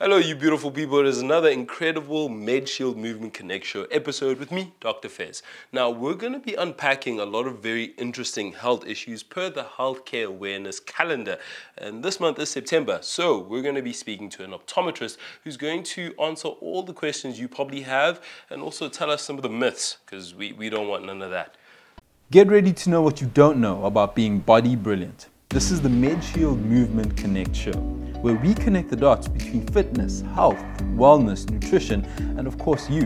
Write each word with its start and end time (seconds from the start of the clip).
Hello, 0.00 0.16
you 0.16 0.34
beautiful 0.34 0.72
people. 0.72 0.98
It 0.98 1.06
is 1.06 1.20
another 1.20 1.48
incredible 1.48 2.28
MedShield 2.28 2.96
Movement 2.96 3.32
Connect 3.32 3.64
Show 3.64 3.84
episode 3.92 4.40
with 4.40 4.50
me, 4.50 4.74
Dr. 4.80 5.08
Fez. 5.08 5.40
Now, 5.70 5.88
we're 5.88 6.16
going 6.16 6.32
to 6.32 6.40
be 6.40 6.56
unpacking 6.56 7.20
a 7.20 7.24
lot 7.24 7.46
of 7.46 7.60
very 7.60 7.94
interesting 7.96 8.54
health 8.54 8.84
issues 8.88 9.22
per 9.22 9.50
the 9.50 9.62
Healthcare 9.62 10.26
Awareness 10.26 10.80
Calendar. 10.80 11.38
And 11.78 12.02
this 12.02 12.18
month 12.18 12.40
is 12.40 12.50
September, 12.50 12.98
so 13.02 13.38
we're 13.38 13.62
going 13.62 13.76
to 13.76 13.82
be 13.82 13.92
speaking 13.92 14.28
to 14.30 14.42
an 14.42 14.50
optometrist 14.50 15.16
who's 15.44 15.56
going 15.56 15.84
to 15.84 16.12
answer 16.20 16.48
all 16.48 16.82
the 16.82 16.92
questions 16.92 17.38
you 17.38 17.46
probably 17.46 17.82
have 17.82 18.20
and 18.50 18.62
also 18.62 18.88
tell 18.88 19.12
us 19.12 19.22
some 19.22 19.36
of 19.36 19.42
the 19.42 19.48
myths, 19.48 19.98
because 20.04 20.34
we, 20.34 20.50
we 20.54 20.68
don't 20.68 20.88
want 20.88 21.06
none 21.06 21.22
of 21.22 21.30
that. 21.30 21.54
Get 22.32 22.48
ready 22.48 22.72
to 22.72 22.90
know 22.90 23.00
what 23.00 23.20
you 23.20 23.28
don't 23.28 23.60
know 23.60 23.84
about 23.84 24.16
being 24.16 24.40
body 24.40 24.74
brilliant. 24.74 25.28
This 25.54 25.70
is 25.70 25.80
the 25.80 25.88
MedShield 25.88 26.60
Movement 26.62 27.16
Connect 27.16 27.54
Show, 27.54 27.78
where 28.22 28.34
we 28.34 28.54
connect 28.54 28.90
the 28.90 28.96
dots 28.96 29.28
between 29.28 29.64
fitness, 29.68 30.22
health, 30.34 30.58
wellness, 30.96 31.48
nutrition, 31.48 32.04
and 32.36 32.48
of 32.48 32.58
course 32.58 32.90
you. 32.90 33.04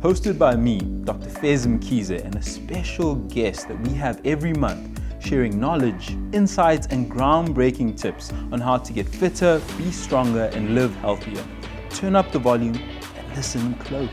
Hosted 0.00 0.36
by 0.36 0.56
me, 0.56 0.80
Dr. 0.80 1.30
Fez 1.30 1.68
Mkhize, 1.68 2.20
and 2.24 2.34
a 2.34 2.42
special 2.42 3.14
guest 3.14 3.68
that 3.68 3.78
we 3.86 3.94
have 3.94 4.20
every 4.24 4.52
month 4.54 5.00
sharing 5.20 5.60
knowledge, 5.60 6.16
insights, 6.32 6.88
and 6.88 7.08
groundbreaking 7.08 7.96
tips 7.96 8.32
on 8.50 8.60
how 8.60 8.76
to 8.76 8.92
get 8.92 9.06
fitter, 9.06 9.62
be 9.78 9.92
stronger, 9.92 10.50
and 10.52 10.74
live 10.74 10.92
healthier. 10.96 11.44
Turn 11.90 12.16
up 12.16 12.32
the 12.32 12.40
volume 12.40 12.74
and 12.74 13.36
listen 13.36 13.72
close. 13.74 14.10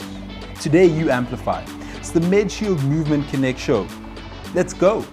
Today, 0.61 0.85
you 0.85 1.09
amplify. 1.09 1.65
It's 1.95 2.11
the 2.11 2.19
MedShield 2.19 2.83
Movement 2.83 3.27
Connect 3.29 3.57
Show. 3.57 3.87
Let's 4.53 4.71
go. 4.71 5.03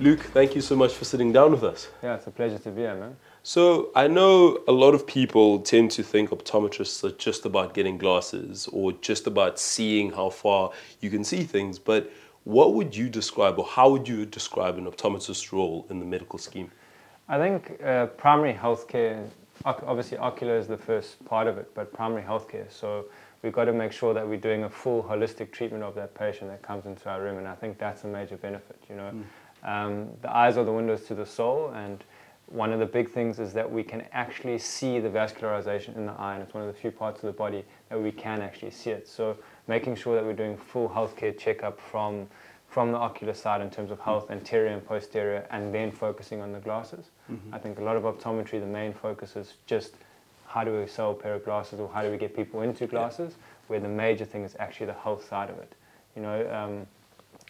Luke, 0.00 0.20
thank 0.20 0.54
you 0.54 0.62
so 0.62 0.74
much 0.74 0.94
for 0.94 1.04
sitting 1.04 1.30
down 1.30 1.50
with 1.50 1.62
us. 1.62 1.88
Yeah, 2.02 2.14
it's 2.14 2.26
a 2.26 2.30
pleasure 2.30 2.58
to 2.58 2.70
be 2.70 2.80
here, 2.80 2.94
man. 2.94 3.16
So, 3.42 3.90
I 3.94 4.06
know 4.06 4.58
a 4.66 4.72
lot 4.72 4.94
of 4.94 5.06
people 5.06 5.58
tend 5.58 5.90
to 5.90 6.02
think 6.02 6.30
optometrists 6.30 7.04
are 7.04 7.14
just 7.16 7.44
about 7.44 7.74
getting 7.74 7.98
glasses 7.98 8.66
or 8.72 8.92
just 8.92 9.26
about 9.26 9.60
seeing 9.60 10.10
how 10.12 10.30
far 10.30 10.72
you 11.02 11.10
can 11.10 11.22
see 11.22 11.42
things, 11.42 11.78
but 11.78 12.10
what 12.44 12.72
would 12.72 12.96
you 12.96 13.10
describe 13.10 13.58
or 13.58 13.66
how 13.66 13.90
would 13.90 14.08
you 14.08 14.24
describe 14.24 14.78
an 14.78 14.86
optometrist's 14.86 15.52
role 15.52 15.86
in 15.90 15.98
the 15.98 16.06
medical 16.06 16.38
scheme? 16.38 16.70
I 17.28 17.36
think 17.36 17.78
uh, 17.84 18.06
primary 18.06 18.54
healthcare, 18.54 19.28
obviously 19.66 20.16
ocular 20.16 20.56
is 20.56 20.66
the 20.66 20.78
first 20.78 21.22
part 21.26 21.46
of 21.46 21.58
it, 21.58 21.74
but 21.74 21.92
primary 21.92 22.22
healthcare. 22.22 22.72
So 22.72 23.04
we've 23.42 23.52
got 23.52 23.66
to 23.66 23.74
make 23.74 23.92
sure 23.92 24.14
that 24.14 24.26
we're 24.26 24.40
doing 24.40 24.64
a 24.64 24.70
full 24.70 25.02
holistic 25.02 25.52
treatment 25.52 25.84
of 25.84 25.94
that 25.96 26.14
patient 26.14 26.50
that 26.50 26.62
comes 26.62 26.86
into 26.86 27.06
our 27.10 27.22
room, 27.22 27.36
and 27.36 27.46
I 27.46 27.54
think 27.54 27.76
that's 27.76 28.04
a 28.04 28.06
major 28.06 28.38
benefit. 28.38 28.82
You 28.88 28.96
know, 28.96 29.12
um, 29.62 30.08
the 30.22 30.34
eyes 30.34 30.56
are 30.56 30.64
the 30.64 30.72
windows 30.72 31.04
to 31.06 31.14
the 31.14 31.26
soul, 31.26 31.70
and 31.74 32.02
one 32.46 32.72
of 32.72 32.80
the 32.80 32.86
big 32.86 33.10
things 33.10 33.38
is 33.38 33.52
that 33.52 33.70
we 33.70 33.82
can 33.82 34.04
actually 34.12 34.58
see 34.58 34.98
the 34.98 35.08
vascularization 35.08 35.96
in 35.96 36.06
the 36.06 36.12
eye, 36.12 36.34
and 36.34 36.42
it's 36.42 36.52
one 36.52 36.66
of 36.66 36.72
the 36.72 36.80
few 36.80 36.90
parts 36.90 37.22
of 37.22 37.26
the 37.26 37.32
body 37.32 37.64
that 37.88 38.00
we 38.00 38.10
can 38.10 38.42
actually 38.42 38.72
see 38.72 38.90
it. 38.90 39.06
So 39.06 39.36
making 39.68 39.94
sure 39.96 40.16
that 40.16 40.24
we're 40.24 40.32
doing 40.32 40.56
full 40.56 40.88
healthcare 40.88 41.36
checkup 41.36 41.80
from 41.80 42.28
from 42.68 42.92
the 42.92 42.98
ocular 42.98 43.34
side 43.34 43.60
in 43.60 43.68
terms 43.68 43.90
of 43.90 43.98
health, 43.98 44.30
anterior 44.30 44.68
and 44.70 44.86
posterior, 44.86 45.44
and 45.50 45.74
then 45.74 45.90
focusing 45.90 46.40
on 46.40 46.52
the 46.52 46.60
glasses. 46.60 47.06
I 47.52 47.58
think 47.58 47.80
a 47.80 47.82
lot 47.82 47.96
of 47.96 48.04
optometry, 48.04 48.60
the 48.60 48.66
main 48.66 48.92
focus 48.92 49.34
is 49.34 49.54
just 49.66 49.94
how 50.46 50.62
do 50.62 50.78
we 50.78 50.86
sell 50.86 51.10
a 51.10 51.14
pair 51.14 51.34
of 51.34 51.44
glasses 51.44 51.80
or 51.80 51.88
how 51.92 52.02
do 52.02 52.12
we 52.12 52.16
get 52.16 52.34
people 52.34 52.62
into 52.62 52.86
glasses, 52.86 53.34
where 53.66 53.80
the 53.80 53.88
major 53.88 54.24
thing 54.24 54.44
is 54.44 54.54
actually 54.60 54.86
the 54.86 54.92
health 54.94 55.28
side 55.28 55.50
of 55.50 55.58
it. 55.58 55.74
You 56.14 56.22
know, 56.22 56.48
um, 56.52 56.86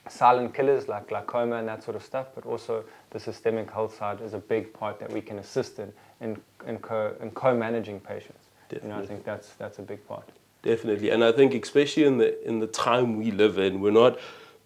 silent 0.09 0.55
killers 0.55 0.89
like 0.89 1.09
glaucoma 1.09 1.57
and 1.57 1.69
that 1.69 1.83
sort 1.83 1.97
of 1.97 2.03
stuff, 2.03 2.29
but 2.35 2.47
also 2.47 2.85
the 3.11 3.21
systemic 3.21 3.71
health 3.71 3.97
side 3.97 4.21
is 4.21 4.35
a 4.35 4.39
big 4.39 4.73
part 4.73 4.99
that 4.99 5.13
we 5.13 5.21
can 5.21 5.39
assist 5.39 5.79
in 5.79 5.93
in, 6.21 6.41
in, 6.67 6.79
co, 6.79 7.15
in 7.21 7.31
co-managing 7.31 8.01
patients. 8.01 8.47
You 8.71 8.89
know, 8.89 8.99
I 8.99 9.07
think 9.07 9.25
that's 9.25 9.51
that's 9.55 9.79
a 9.79 9.83
big 9.83 10.07
part. 10.07 10.29
Definitely, 10.63 11.11
and 11.11 11.25
I 11.25 11.33
think 11.33 11.55
especially 11.55 12.05
in 12.05 12.19
the 12.19 12.47
in 12.47 12.61
the 12.61 12.67
time 12.67 13.17
we 13.17 13.31
live 13.31 13.59
in, 13.59 13.81
we're 13.81 13.91
not 13.91 14.19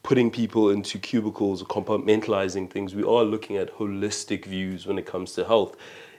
putting 0.02 0.30
people 0.30 0.68
into 0.68 0.98
cubicles 0.98 1.62
or 1.62 1.64
compartmentalizing 1.66 2.70
things. 2.70 2.94
We 2.94 3.02
are 3.02 3.24
looking 3.24 3.56
at 3.56 3.74
holistic 3.78 4.44
views 4.44 4.86
when 4.86 4.98
it 4.98 5.06
comes 5.06 5.32
to 5.32 5.44
health. 5.44 5.76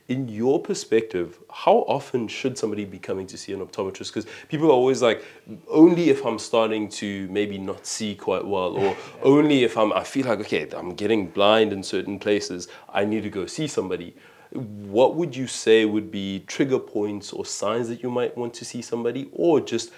In 0.08 0.30
your 0.30 0.62
perspective, 0.62 1.40
how 1.52 1.78
often 1.88 2.28
should 2.28 2.60
somebody 2.60 2.86
be 2.86 3.00
coming 3.00 3.26
to 3.26 3.38
see 3.38 3.54
an 3.54 3.66
optometrist? 3.66 4.14
Because 4.14 4.28
people 4.50 4.68
are 4.68 4.74
always 4.74 5.02
like, 5.02 5.26
only 5.68 6.12
if 6.12 6.24
I'm 6.24 6.38
starting 6.38 6.90
to 6.90 7.28
maybe 7.30 7.58
not 7.58 7.88
see 7.88 8.14
quite 8.14 8.46
well, 8.46 8.78
or 8.78 8.96
only 9.24 9.64
if 9.64 9.76
I'm 9.76 9.92
I 9.94 10.04
feel 10.04 10.28
like 10.28 10.40
okay, 10.42 10.68
I'm 10.78 10.94
getting 10.94 11.28
blind 11.28 11.74
in 11.74 11.82
certain 11.82 12.20
places, 12.20 12.68
I 12.94 13.04
need 13.04 13.24
to 13.24 13.32
go 13.32 13.48
see 13.48 13.66
somebody. 13.66 14.16
What 14.52 15.16
would 15.16 15.36
you 15.36 15.48
say 15.48 15.86
would 15.86 16.12
be 16.12 16.44
trigger 16.46 16.80
points 16.80 17.34
or 17.34 17.44
signs 17.44 17.88
that 17.90 18.04
you 18.04 18.12
might 18.12 18.38
want 18.38 18.54
to 18.56 18.66
see 18.66 18.84
somebody, 18.84 19.28
or 19.32 19.60
just 19.60 19.90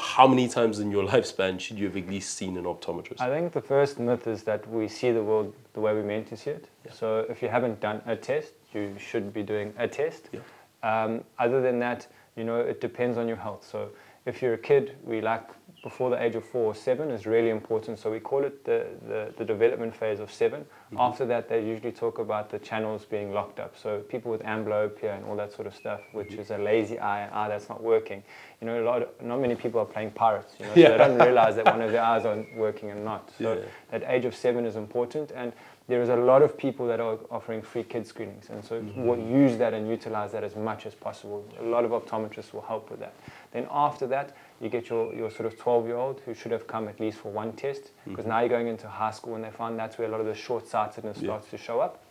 how 0.00 0.26
many 0.26 0.48
times 0.48 0.78
in 0.78 0.90
your 0.90 1.04
lifespan 1.14 1.60
should 1.60 1.78
you 1.78 1.86
have 1.86 1.96
at 1.96 2.08
least 2.08 2.34
seen 2.36 2.56
an 2.56 2.64
optometrist? 2.64 3.20
I 3.20 3.28
think 3.28 3.52
the 3.52 3.60
first 3.60 3.98
myth 3.98 4.26
is 4.26 4.42
that 4.44 4.68
we 4.68 4.88
see 4.88 5.12
the 5.12 5.22
world 5.22 5.54
the 5.74 5.80
way 5.80 5.92
we're 5.92 6.02
meant 6.02 6.28
to 6.28 6.36
see 6.36 6.50
it. 6.50 6.68
So 6.92 7.26
if 7.28 7.42
you 7.42 7.48
haven't 7.48 7.80
done 7.80 8.00
a 8.06 8.16
test, 8.16 8.52
you 8.72 8.94
should 8.98 9.32
be 9.32 9.42
doing 9.42 9.74
a 9.78 9.88
test. 9.88 10.30
Yeah. 10.32 10.40
Um, 10.82 11.24
other 11.38 11.60
than 11.60 11.78
that, 11.80 12.06
you 12.36 12.44
know, 12.44 12.60
it 12.60 12.80
depends 12.80 13.18
on 13.18 13.28
your 13.28 13.36
health. 13.36 13.66
So 13.70 13.90
if 14.26 14.40
you're 14.40 14.54
a 14.54 14.58
kid, 14.58 14.96
we 15.04 15.20
like 15.20 15.48
before 15.84 16.08
the 16.08 16.20
age 16.20 16.34
of 16.34 16.42
four 16.42 16.64
or 16.64 16.74
seven 16.74 17.10
is 17.10 17.26
really 17.26 17.50
important. 17.50 17.98
So 17.98 18.10
we 18.10 18.18
call 18.18 18.42
it 18.42 18.64
the, 18.64 18.86
the, 19.06 19.34
the 19.36 19.44
development 19.44 19.94
phase 19.94 20.18
of 20.18 20.32
7 20.32 20.62
mm-hmm. 20.62 20.96
After 20.98 21.26
that, 21.26 21.46
they 21.46 21.62
usually 21.62 21.92
talk 21.92 22.18
about 22.18 22.48
the 22.48 22.58
channels 22.58 23.04
being 23.04 23.34
locked 23.34 23.60
up. 23.60 23.74
So 23.76 24.00
people 24.00 24.32
with 24.32 24.42
amblyopia 24.44 25.14
and 25.14 25.26
all 25.26 25.36
that 25.36 25.52
sort 25.52 25.66
of 25.66 25.74
stuff, 25.74 26.00
which 26.12 26.30
mm-hmm. 26.30 26.40
is 26.40 26.50
a 26.50 26.56
lazy 26.56 26.98
eye, 26.98 27.28
eye 27.30 27.48
that's 27.48 27.68
not 27.68 27.82
working. 27.82 28.22
You 28.62 28.66
know, 28.66 28.82
a 28.82 28.86
lot 28.86 29.02
of, 29.02 29.08
not 29.22 29.40
many 29.40 29.56
people 29.56 29.78
are 29.78 29.84
playing 29.84 30.12
pirates. 30.12 30.54
You 30.58 30.64
know, 30.64 30.74
so 30.74 30.80
Yeah. 30.80 30.88
they 30.92 30.96
don't 30.96 31.18
realize 31.18 31.56
that 31.56 31.66
one 31.66 31.82
of 31.82 31.92
their 31.92 32.02
eyes 32.12 32.24
aren't 32.24 32.56
working 32.56 32.90
and 32.90 33.04
not. 33.04 33.30
So 33.38 33.52
Yeah. 33.52 33.64
that 33.90 34.04
age 34.08 34.24
of 34.24 34.34
seven 34.34 34.64
is 34.64 34.76
important 34.76 35.32
and 35.32 35.52
there 35.86 36.00
is 36.00 36.08
a 36.08 36.16
lot 36.16 36.40
of 36.40 36.56
people 36.56 36.86
that 36.86 36.98
are 36.98 37.18
offering 37.30 37.60
free 37.60 37.82
kid 37.82 38.06
screenings 38.06 38.48
and 38.48 38.64
so 38.64 38.80
mm-hmm. 38.80 39.04
we'll 39.04 39.18
use 39.18 39.58
that 39.58 39.74
and 39.74 39.86
utilize 39.86 40.32
that 40.32 40.42
as 40.42 40.56
much 40.56 40.86
as 40.86 40.94
possible 40.94 41.44
a 41.60 41.62
lot 41.62 41.84
of 41.84 41.90
optometrists 41.90 42.54
will 42.54 42.62
help 42.62 42.90
with 42.90 43.00
that 43.00 43.12
then 43.52 43.66
after 43.70 44.06
that 44.06 44.34
you 44.60 44.68
get 44.68 44.88
your, 44.88 45.14
your 45.14 45.30
sort 45.30 45.46
of 45.46 45.58
12 45.58 45.86
year 45.86 45.96
old 45.96 46.20
who 46.20 46.34
should 46.34 46.52
have 46.52 46.66
come 46.66 46.88
at 46.88 47.00
least 47.00 47.18
for 47.18 47.30
one 47.30 47.52
test 47.52 47.90
because 48.06 48.22
mm-hmm. 48.22 48.28
now 48.30 48.40
you're 48.40 48.48
going 48.48 48.68
into 48.68 48.88
high 48.88 49.10
school 49.10 49.34
and 49.34 49.44
they 49.44 49.50
find 49.50 49.78
that's 49.78 49.98
where 49.98 50.08
a 50.08 50.10
lot 50.10 50.20
of 50.20 50.26
the 50.26 50.34
short-sightedness 50.34 51.18
Yeah. 51.18 51.28
starts 51.28 51.50
to 51.50 51.58
show 51.58 51.80
up 51.80 52.02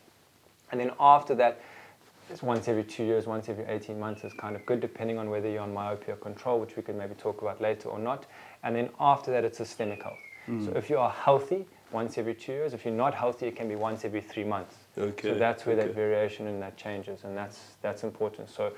and 0.72 0.80
then 0.80 0.92
after 1.00 1.36
that 1.36 1.60
it's 2.30 2.42
once 2.42 2.70
every 2.70 2.86
two 2.86 3.04
years, 3.04 3.28
once 3.28 3.50
every 3.50 3.66
18 3.66 4.00
months 4.00 4.24
is 4.24 4.32
kind 4.34 4.56
of 4.56 4.66
good, 4.66 4.80
depending 4.80 5.18
on 5.18 5.30
whether 5.30 5.50
you're 5.50 5.62
on 5.62 5.74
myopia 5.74 6.16
control, 6.16 6.58
which 6.58 6.78
we 6.78 6.82
could 6.82 6.96
maybe 6.96 7.14
talk 7.16 7.42
about 7.42 7.60
later 7.60 7.90
or 7.90 8.00
not. 8.00 8.26
And 8.64 8.74
then 8.74 8.90
after 8.98 9.30
that, 9.32 9.44
it's 9.44 9.58
systemic 9.58 10.04
health. 10.04 10.20
So 10.48 10.52
mm. 10.52 10.76
if 10.78 10.90
you 10.90 10.98
are 11.00 11.10
healthy, 11.10 11.66
once 11.94 12.18
every 12.18 12.34
two 12.34 12.52
years. 12.52 12.74
If 12.74 12.84
you're 12.84 12.94
not 12.94 13.14
healthy, 13.14 13.48
it 13.48 13.56
can 13.56 13.70
be 13.70 13.76
once 13.76 14.04
every 14.04 14.22
three 14.22 14.44
months. 14.44 14.76
Okay, 14.98 15.30
So 15.30 15.36
that's 15.36 15.66
where 15.66 15.78
okay. 15.78 15.88
that 15.88 15.96
variation 15.96 16.48
and 16.48 16.62
that 16.62 16.76
changes, 16.76 17.24
and 17.24 17.38
that's 17.38 17.60
that's 17.82 18.04
important. 18.04 18.50
So 18.50 18.74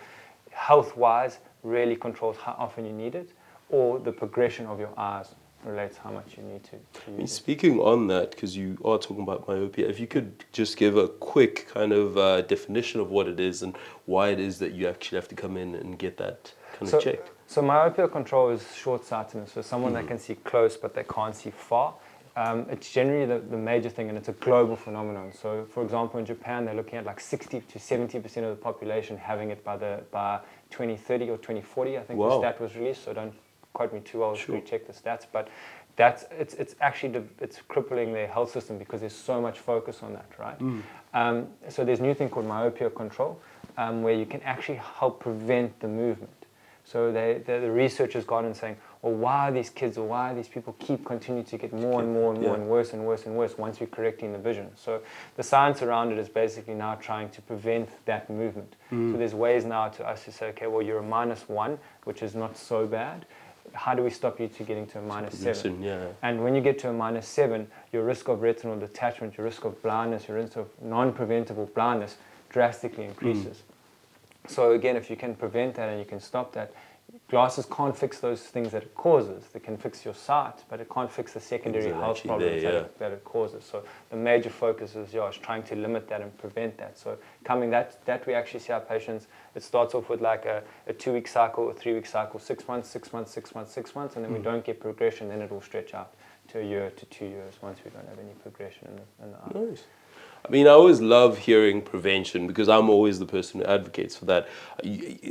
health-wise 0.52 1.40
really 1.64 1.96
controls 1.96 2.38
how 2.38 2.56
often 2.59 2.86
you 2.86 2.94
need 2.94 3.16
it, 3.16 3.32
or 3.70 4.00
the 4.00 4.12
progression 4.12 4.66
of 4.66 4.80
your 4.80 4.92
eyes 4.98 5.36
relates 5.64 5.98
how 5.98 6.12
much 6.12 6.38
you 6.38 6.44
need 6.44 6.64
to, 6.64 6.72
to 6.72 7.02
I 7.08 7.12
mean, 7.18 7.28
speaking 7.28 7.80
on 7.80 8.06
that, 8.08 8.31
because 8.31 8.56
you 8.56 8.78
are 8.86 9.00
talking 9.00 9.24
about 9.24 9.48
myopia, 9.48 9.88
if 9.90 10.00
you 10.00 10.06
could 10.06 10.46
just 10.52 10.78
give 10.78 10.96
a 10.96 11.08
quick 11.08 11.68
kind 11.74 11.92
of 11.92 12.18
uh, 12.18 12.42
definition 12.44 13.00
of 13.02 13.09
what 13.09 13.28
it 13.28 13.40
is 13.40 13.64
and 13.64 13.76
why 14.06 14.30
it 14.30 14.40
is 14.40 14.59
that 14.59 14.74
you 14.74 14.88
actually 14.88 15.16
have 15.18 15.28
to 15.30 15.36
come 15.36 15.58
in 15.58 15.74
and 15.74 15.98
get 15.98 16.18
that 16.18 16.53
kind 16.74 16.88
So, 16.90 16.98
of 16.98 17.03
checked. 17.03 17.31
so 17.48 17.64
myopia 17.64 18.08
control 18.08 18.52
is 18.52 18.76
short-sightedness, 18.76 19.53
so 19.53 19.62
someone 19.64 19.94
Mm. 19.94 19.96
that 19.96 20.08
can 20.08 20.20
see 20.20 20.36
close 20.36 20.78
but 20.78 20.94
they 20.94 21.03
can't 21.03 21.36
see 21.36 21.50
far. 21.50 21.96
Um, 22.38 22.66
it's 22.70 22.92
generally 22.92 23.26
the, 23.26 23.40
the 23.40 23.58
major 23.58 23.90
thing, 23.90 24.09
and 24.09 24.18
it's 24.18 24.28
a 24.28 24.34
global 24.34 24.76
phenomenon. 24.76 25.32
So, 25.32 25.66
for 25.74 25.82
example, 25.84 26.20
in 26.20 26.26
Japan, 26.26 26.66
they're 26.66 26.76
looking 26.76 27.00
at 27.00 27.06
like 27.06 27.22
60 27.22 27.62
to 27.62 27.80
70 27.80 28.20
percent 28.20 28.46
of 28.46 28.56
the 28.58 28.62
population 28.62 29.16
having 29.18 29.52
it 29.52 29.64
by 29.64 29.78
the 29.78 30.03
by 30.12 30.42
2030 30.70 31.30
or 31.30 31.38
2040. 31.38 31.97
I 31.97 32.02
think 32.03 32.20
Wow. 32.20 32.29
the 32.32 32.38
stat 32.40 32.59
was 32.59 32.76
released. 32.76 33.06
So 33.06 33.14
don't 33.14 33.34
quote 33.76 33.94
me 33.94 34.00
too 34.00 34.20
well 34.22 34.36
Sure. 34.36 34.60
to 34.60 34.66
check 34.66 34.88
the 34.88 34.94
stats, 34.94 35.26
but 35.32 35.48
that's 35.98 36.26
it's 36.32 36.54
it's 36.56 36.76
actually 36.82 37.12
the, 37.18 37.24
it's 37.40 37.62
crippling 37.68 38.12
their 38.14 38.28
health 38.28 38.52
system 38.52 38.78
because 38.80 39.00
there's 39.02 39.16
so 39.32 39.40
much 39.40 39.60
focus 39.60 40.02
on 40.02 40.14
that, 40.14 40.30
right? 40.40 40.60
Um, 41.14 41.48
so 41.70 41.86
there's 41.86 42.00
a 42.00 42.04
new 42.04 42.14
thing 42.16 42.30
called 42.30 42.46
myopia 42.48 42.90
control, 42.90 43.40
um, 43.78 44.02
where 44.04 44.14
you 44.16 44.26
can 44.26 44.42
actually 44.42 44.80
help 45.00 45.20
prevent 45.20 45.80
the 45.80 45.88
movement. 45.88 46.32
So 46.88 47.12
they, 47.12 47.42
the, 47.46 47.60
the 47.62 47.72
research 47.72 48.14
has 48.14 48.26
gone 48.26 48.46
and 48.46 48.56
saying, 48.56 48.78
well, 49.02 49.14
why 49.14 49.50
are 49.50 49.52
these 49.52 49.72
kids 49.72 49.98
or 49.98 50.06
why 50.08 50.32
are 50.32 50.36
these 50.36 50.48
people 50.48 50.76
keep 50.78 51.04
continuing 51.04 51.44
to 51.46 51.58
get 51.58 51.74
more 51.74 52.00
and 52.02 52.14
more 52.14 52.32
and 52.32 52.40
more 52.42 52.52
Yeah. 52.56 52.62
and 52.62 52.70
worse 52.70 52.94
and 52.94 53.04
worse 53.08 53.26
and 53.26 53.36
worse 53.36 53.58
once 53.58 53.80
we're 53.80 53.88
correcting 53.88 54.34
the 54.34 54.38
vision? 54.38 54.70
So 54.76 55.02
the 55.36 55.42
science 55.42 55.82
around 55.82 56.12
it 56.12 56.20
is 56.20 56.30
basically 56.30 56.76
now 56.76 56.94
trying 56.96 57.30
to 57.30 57.42
prevent 57.42 57.90
that 58.06 58.30
movement. 58.30 58.76
So 58.92 59.18
there's 59.18 59.34
ways 59.34 59.66
now 59.66 59.88
to 59.90 60.08
us 60.08 60.26
to 60.26 60.32
say, 60.32 60.46
okay, 60.50 60.68
well, 60.68 60.84
you're 60.84 61.00
a 61.00 61.04
minus 61.18 61.50
one, 61.50 61.80
which 62.04 62.22
is 62.22 62.36
not 62.36 62.56
so 62.56 62.86
bad. 62.86 63.26
How 63.73 63.94
do 63.94 64.03
we 64.03 64.09
stop 64.09 64.40
you 64.40 64.47
to 64.47 64.64
getting 64.64 64.88
to 64.88 65.00
a 65.00 65.02
minus 65.02 65.38
seven? 65.38 65.82
Yeah. 65.82 66.08
And 66.22 66.44
when 66.44 66.56
you 66.56 66.62
get 66.62 66.79
to 66.79 66.90
a 66.90 66.94
minus 66.94 67.28
seven, 67.28 67.67
your 67.91 68.03
risk 68.03 68.28
of 68.28 68.41
retinal 68.41 68.78
detachment, 68.79 69.38
your 69.38 69.46
risk 69.46 69.66
of 69.66 69.82
blindness, 69.82 70.28
your 70.28 70.38
risk 70.38 70.56
of 70.56 70.67
non-preventable 70.82 71.67
blindness 71.73 72.17
drastically 72.50 73.06
increases. 73.06 73.64
So 74.47 74.72
again, 74.72 74.96
if 74.96 75.09
you 75.09 75.16
can 75.16 75.35
prevent 75.35 75.76
that 75.76 75.90
and 75.90 76.00
you 76.00 76.06
can 76.06 76.20
stop 76.20 76.53
that, 76.53 76.72
glasses 77.35 77.66
can't 77.66 77.97
fix 77.97 78.22
those 78.22 78.41
things 78.55 78.72
that 78.72 78.84
it 78.84 78.96
causes. 78.96 79.43
They 79.52 79.59
can 79.59 79.76
fix 79.76 80.05
your 80.05 80.14
sight, 80.14 80.58
but 80.70 80.79
it 80.79 80.87
can't 80.90 81.11
fix 81.11 81.34
the 81.34 81.41
secondary 81.41 81.91
health 81.91 82.23
problems 82.23 82.61
there, 82.61 82.72
that, 82.72 82.73
yeah. 82.73 82.85
it, 82.85 82.99
that 82.99 83.11
it 83.11 83.23
causes. 83.26 83.66
So 83.72 83.84
the 84.09 84.16
major 84.16 84.49
focus 84.49 84.96
is, 84.96 85.14
yeah, 85.14 85.28
is 85.28 85.35
trying 85.35 85.64
to 85.64 85.76
limit 85.76 86.08
that 86.08 86.22
and 86.22 86.32
prevent 86.37 86.78
that. 86.78 86.97
So 86.97 87.17
coming 87.43 87.70
that, 87.72 87.87
that 88.05 88.26
we 88.26 88.34
actually 88.34 88.61
see 88.61 88.72
our 88.72 88.79
patients, 88.79 89.28
it 89.53 89.64
starts 89.64 89.93
off 89.93 90.08
with 90.09 90.22
like 90.22 90.46
a, 90.46 90.64
a 90.87 90.93
two-week 90.93 91.28
cycle, 91.28 91.70
a 91.70 91.73
three-week 91.73 92.05
cycle, 92.05 92.40
six 92.40 92.70
months, 92.70 92.87
six 92.87 93.11
months, 93.11 93.32
six 93.32 93.53
months, 93.53 93.72
six 93.73 93.96
months, 93.96 94.16
and 94.16 94.23
then 94.23 94.31
we 94.31 94.40
Mm. 94.40 94.43
don't 94.43 94.64
get 94.64 94.79
progression, 94.79 95.28
then 95.28 95.41
it 95.41 95.52
will 95.52 95.61
stretch 95.72 95.93
out 95.93 96.14
to 96.47 96.59
a 96.59 96.64
year 96.64 96.90
to 96.99 97.05
two 97.08 97.26
years 97.26 97.55
once 97.61 97.79
we 97.84 97.91
don't 97.91 98.08
have 98.08 98.20
any 98.20 98.35
progression 98.43 98.88
in 98.91 98.96
the, 98.96 99.26
in 99.26 99.31
the 99.34 99.38
eye. 99.40 99.70
Nice. 99.72 99.84
I 100.46 100.52
mean, 100.52 100.68
I 100.68 100.72
always 100.72 101.02
love 101.02 101.40
hearing 101.40 101.82
prevention 101.82 102.46
because 102.46 102.70
I'm 102.70 102.88
always 102.88 103.18
the 103.18 103.26
person 103.26 103.62
who 103.62 103.66
advocates 103.66 104.16
for 104.16 104.26
that. 104.26 104.47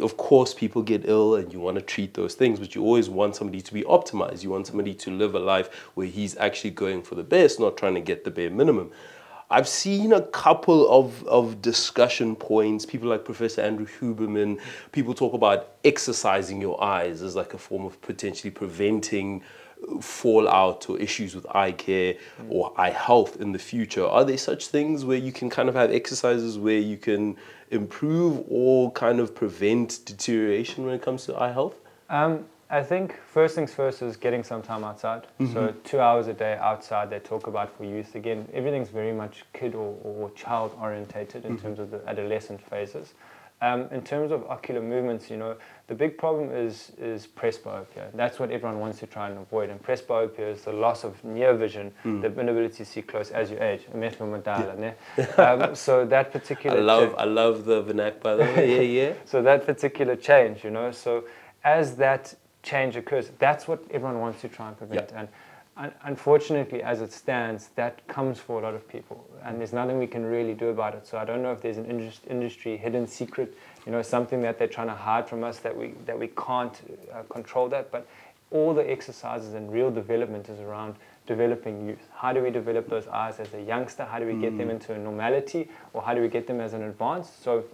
Of 0.03 0.17
course, 0.17 0.53
people 0.53 0.83
get 0.83 1.09
ill 1.09 1.37
and 1.37 1.53
you 1.53 1.61
want 1.61 1.77
to 1.77 1.83
treat 1.83 2.15
those 2.15 2.35
things, 2.35 2.59
but 2.59 2.75
you 2.75 2.83
always 2.83 3.09
want 3.09 3.37
somebody 3.37 3.61
to 3.61 3.73
be 3.73 3.83
optimized. 3.83 4.43
You 4.43 4.51
want 4.51 4.67
somebody 4.67 4.93
to 4.95 5.11
live 5.13 5.37
a 5.37 5.39
life 5.39 5.73
where 5.95 6.09
he's 6.09 6.37
actually 6.39 6.71
going 6.71 7.03
for 7.03 7.15
the 7.15 7.23
best, 7.23 7.61
not 7.61 7.77
trying 7.77 7.95
to 7.95 8.01
get 8.01 8.25
the 8.25 8.33
bare 8.33 8.51
minimum. 8.51 8.91
I've 9.51 9.69
seen 9.69 10.13
a 10.13 10.23
couple 10.23 10.89
of, 10.91 11.25
of 11.29 11.63
discussion 11.63 12.35
points. 12.35 12.85
People 12.85 13.09
like 13.09 13.25
Professor 13.25 13.61
Andrew 13.61 13.87
Huberman, 13.87 14.61
people 14.91 15.15
talk 15.15 15.33
about 15.33 15.75
exercising 15.85 16.61
your 16.61 16.83
eyes 16.83 17.23
as 17.23 17.37
like 17.37 17.55
a 17.55 17.59
form 17.59 17.85
of 17.85 18.01
potentially 18.03 18.51
preventing 18.51 19.45
fallout 20.01 20.89
or 20.89 20.99
issues 20.99 21.35
with 21.35 21.47
eye 21.55 21.73
care 21.73 22.15
or 22.49 22.73
eye 22.77 22.91
health 22.91 23.41
in 23.41 23.53
the 23.53 23.59
future. 23.59 24.07
Are 24.07 24.25
there 24.25 24.39
such 24.39 24.69
things 24.69 25.05
where 25.05 25.19
you 25.19 25.33
can 25.33 25.51
kind 25.51 25.69
of 25.69 25.75
have 25.75 25.91
exercises 25.91 26.59
where 26.59 26.79
you 26.79 26.97
can 26.97 27.37
improve 27.71 28.45
or 28.49 28.93
kind 28.93 29.21
of 29.21 29.35
prevent 29.35 30.01
deterioration 30.05 30.85
when 30.85 30.95
it 30.95 31.03
comes 31.03 31.25
to 31.27 31.41
eye 31.41 31.53
health? 31.53 31.77
Um, 32.11 32.47
I 32.71 32.83
think 32.83 33.21
first 33.27 33.55
things 33.55 33.73
first 33.75 34.03
is 34.03 34.17
getting 34.17 34.43
some 34.43 34.63
time 34.63 34.85
outside. 34.85 35.27
So 35.53 35.75
two 35.85 36.01
hours 36.01 36.27
a 36.29 36.33
day 36.33 36.57
outside. 36.61 37.11
They 37.11 37.21
talk 37.21 37.47
about 37.47 37.77
for 37.77 37.85
youth 37.85 38.15
again. 38.15 38.49
Everything's 38.53 38.89
very 38.89 39.13
much 39.13 39.45
kid 39.53 39.75
or, 39.75 39.97
or 40.03 40.31
child 40.31 40.77
orientated 40.81 41.45
in 41.45 41.59
terms 41.59 41.79
of 41.79 41.91
the 41.91 42.01
adolescent 42.09 42.61
phases. 42.61 43.15
Um, 43.65 43.89
in 43.93 44.03
terms 44.03 44.31
of 44.31 44.45
ocular 44.51 44.83
movements, 44.83 45.31
you 45.31 45.39
know, 45.39 45.57
the 45.87 45.95
big 45.95 46.19
problem 46.19 46.51
is 46.51 46.93
is 46.99 47.27
presbyopia. 47.27 48.05
That's 48.15 48.39
what 48.39 48.51
everyone 48.51 48.79
wants 48.79 48.99
to 48.99 49.07
try 49.07 49.31
and 49.31 49.39
avoid. 49.39 49.71
And 49.71 49.83
presbyopia 49.83 50.47
is 50.55 50.63
the 50.63 50.73
loss 50.73 51.03
of 51.05 51.13
near 51.25 51.55
vision, 51.55 51.87
the 52.23 52.41
inability 52.41 52.79
to 52.79 52.85
see 52.85 53.03
close 53.03 53.31
as 53.31 53.51
you 53.51 53.59
age. 53.71 53.83
Um, 55.45 55.75
so 55.75 56.05
that 56.07 56.27
particular... 56.33 56.77
I 56.79 56.81
love 56.81 57.15
I 57.25 57.25
love 57.25 57.65
the 57.65 57.83
vernac 57.83 58.21
by 58.21 58.35
the 58.37 58.45
way. 58.45 58.65
Yeah, 58.75 59.03
yeah. 59.03 59.13
so 59.33 59.43
that 59.43 59.65
particular 59.65 60.17
change, 60.17 60.57
you 60.65 60.71
know, 60.71 60.91
so 60.93 61.25
as 61.63 61.97
that 61.97 62.35
change 62.63 62.97
occurs, 62.97 63.31
that's 63.39 63.67
what 63.69 63.81
everyone 63.91 64.19
wants 64.21 64.41
to 64.43 64.49
try 64.49 64.69
and 64.69 64.77
prevent. 64.77 65.09
And 65.11 65.19
un- 65.21 65.29
unfortunately, 65.77 66.83
as 66.83 67.01
it 67.01 67.13
stands, 67.13 67.69
that 67.75 68.07
comes 68.07 68.39
for 68.39 68.61
a 68.61 68.63
lot 68.63 68.75
of 68.75 68.89
people, 68.89 69.25
and 69.43 69.59
there's 69.59 69.73
nothing 69.73 69.99
we 69.99 70.07
can 70.07 70.25
really 70.25 70.55
do 70.55 70.69
about 70.69 70.95
it. 70.95 71.07
So 71.07 71.19
I 71.19 71.25
don't 71.25 71.43
know 71.43 71.53
if 71.53 71.61
there's 71.61 71.79
an 71.79 71.87
indus- 71.87 72.21
industry 72.29 72.77
hidden 72.77 73.07
secret, 73.07 73.57
you 73.85 73.93
know, 73.93 74.03
something 74.03 74.41
that 74.43 74.59
they're 74.59 74.69
trying 74.69 74.87
to 74.89 74.95
hide 74.95 75.29
from 75.29 75.43
us 75.43 75.59
that 75.61 75.77
we 75.77 75.95
that 76.07 76.19
we 76.19 76.29
can't 76.29 76.81
uh, 77.13 77.23
control 77.25 77.69
that. 77.71 77.91
But 77.91 78.07
all 78.51 78.73
the 78.73 78.89
exercises 78.89 79.55
and 79.55 79.73
real 79.73 79.91
development 79.91 80.49
is 80.49 80.61
around 80.61 80.95
developing 81.27 81.87
youth. 81.87 82.09
How 82.15 82.33
do 82.33 82.43
we 82.43 82.51
develop 82.51 82.89
those 82.89 83.09
eyes 83.09 83.41
as 83.41 83.53
a 83.55 83.63
youngster? 83.63 84.05
How 84.05 84.19
do 84.19 84.27
we 84.27 84.35
get 84.35 84.57
them 84.57 84.71
into 84.71 84.93
a 84.93 84.99
normality, 84.99 85.69
or 85.93 86.03
how 86.03 86.15
do 86.15 86.21
we 86.21 86.29
get 86.29 86.47
them 86.47 86.61
as 86.61 86.73
an 86.73 86.83
advanced? 86.83 87.43
So 87.43 87.65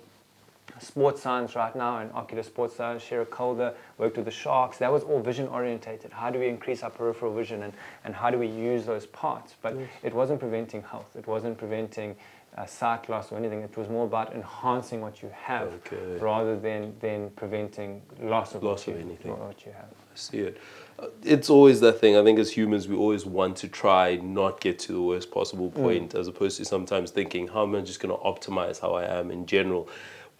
sports 0.80 1.22
science 1.22 1.54
right 1.54 1.74
now 1.76 1.98
and 1.98 2.10
ocular 2.12 2.42
sports 2.42 2.74
science, 2.76 3.02
Sherylle 3.02 3.28
Calder 3.30 3.74
worked 3.98 4.16
with 4.16 4.24
the 4.24 4.30
Sharks. 4.30 4.78
That 4.78 4.92
was 4.92 5.02
all 5.02 5.20
vision 5.20 5.46
orientated. 5.48 6.12
How 6.12 6.30
do 6.30 6.38
we 6.38 6.48
increase 6.48 6.82
our 6.82 6.90
peripheral 6.90 7.34
vision 7.34 7.62
and, 7.62 7.72
and 8.04 8.14
how 8.14 8.30
do 8.30 8.38
we 8.38 8.46
use 8.46 8.86
those 8.86 9.06
parts? 9.06 9.54
But 9.62 9.76
it 10.02 10.14
wasn't 10.14 10.40
preventing 10.40 10.82
health. 10.82 11.14
It 11.16 11.26
wasn't 11.26 11.58
preventing 11.58 12.16
uh, 12.56 12.66
sight 12.66 13.08
loss 13.08 13.30
or 13.30 13.36
anything. 13.38 13.60
It 13.60 13.76
was 13.76 13.88
more 13.88 14.04
about 14.06 14.34
enhancing 14.34 15.00
what 15.00 15.22
you 15.22 15.30
have 15.34 15.68
Okay. 15.86 16.18
rather 16.18 16.58
than, 16.58 16.94
than 17.00 17.30
preventing 17.30 18.02
loss 18.20 18.54
of, 18.54 18.62
Loss 18.64 18.88
of 18.88 18.94
you, 18.94 19.00
anything. 19.00 19.38
what 19.38 19.64
you 19.64 19.72
have. 19.72 19.84
I 19.84 20.16
see 20.16 20.38
it. 20.38 20.58
Uh, 20.98 21.06
It's 21.22 21.48
always 21.48 21.78
that 21.80 22.00
thing. 22.00 22.16
I 22.16 22.24
think 22.24 22.40
as 22.40 22.50
humans, 22.50 22.88
we 22.88 22.96
always 22.96 23.24
want 23.24 23.56
to 23.58 23.68
try 23.68 24.16
not 24.16 24.60
get 24.60 24.80
to 24.80 24.92
the 24.92 25.00
worst 25.00 25.30
possible 25.30 25.70
point, 25.70 26.14
as 26.16 26.26
opposed 26.26 26.56
to 26.58 26.64
sometimes 26.64 27.12
thinking, 27.12 27.46
how 27.48 27.62
am 27.62 27.74
I 27.76 27.82
just 27.82 28.00
going 28.00 28.14
to 28.16 28.20
optimize 28.24 28.80
how 28.80 28.94
I 28.94 29.04
am 29.04 29.30
in 29.30 29.46
general? 29.46 29.88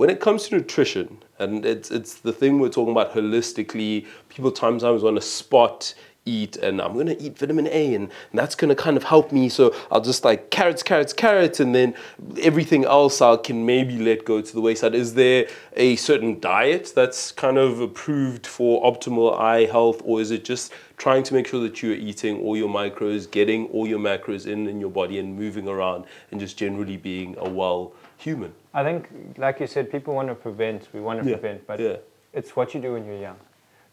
When 0.01 0.09
it 0.09 0.19
comes 0.19 0.49
to 0.49 0.55
nutrition, 0.55 1.23
and 1.39 1.67
it's 1.67 1.91
it's 1.91 2.15
the 2.15 2.33
thing 2.33 2.59
we're 2.59 2.71
talking 2.71 2.93
about 2.93 3.13
holistically. 3.13 4.07
People 4.31 4.51
sometimes 4.57 5.03
want 5.03 5.17
to 5.17 5.21
spot 5.21 5.93
eat, 6.25 6.57
and 6.57 6.81
I'm 6.81 6.95
going 6.95 7.09
to 7.09 7.23
eat 7.23 7.39
vitamin 7.39 7.67
A, 7.67 7.95
and, 7.95 8.05
and 8.05 8.39
that's 8.39 8.55
going 8.55 8.71
to 8.71 8.75
kind 8.75 8.97
of 8.97 9.03
help 9.03 9.31
me. 9.31 9.51
So 9.51 9.75
I'll 9.93 10.01
just 10.01 10.25
like 10.25 10.49
carrots, 10.49 10.83
carrots, 10.83 11.13
carrots, 11.13 11.61
and 11.61 11.75
then 11.75 11.95
everything 12.41 12.87
else 12.87 13.21
I 13.21 13.37
can 13.37 13.67
maybe 13.67 13.99
let 13.99 14.25
go 14.25 14.41
to 14.41 14.53
the 14.55 14.63
wayside. 14.63 14.95
Is 14.95 15.13
there 15.13 15.49
a 15.77 15.97
certain 15.97 16.41
diet 16.41 16.95
that's 16.97 17.31
kind 17.31 17.59
of 17.59 17.81
approved 17.81 18.47
for 18.47 18.83
optimal 18.91 19.39
eye 19.39 19.67
health, 19.67 20.01
or 20.03 20.23
is 20.23 20.31
it 20.31 20.47
just 20.47 20.73
trying 20.97 21.25
to 21.25 21.35
make 21.35 21.47
sure 21.47 21.61
that 21.61 21.83
you're 21.83 21.93
eating 21.93 22.41
all 22.41 22.57
your 22.57 22.71
micros, 22.71 23.31
getting 23.31 23.67
all 23.67 23.87
your 23.87 23.99
macros 23.99 24.47
in 24.47 24.67
in 24.67 24.81
your 24.81 24.91
body, 24.91 25.19
and 25.19 25.37
moving 25.37 25.69
around, 25.69 26.07
and 26.31 26.41
just 26.41 26.57
generally 26.57 26.97
being 26.97 27.37
a 27.39 27.51
well 27.51 27.93
human? 28.17 28.55
I 28.73 28.85
think, 28.85 29.09
like 29.37 29.61
you 29.61 29.67
said, 29.67 29.91
people 29.91 30.15
want 30.15 30.29
to 30.29 30.35
prevent, 30.35 30.89
we 30.93 31.01
want 31.01 31.23
to 31.23 31.29
Yeah, 31.29 31.37
prevent, 31.37 31.67
but 31.67 31.81
yeah. 31.81 31.97
it's 32.33 32.55
what 32.55 32.75
you 32.75 32.81
do 32.81 32.93
when 32.93 33.05
you're 33.05 33.19
young. 33.19 33.37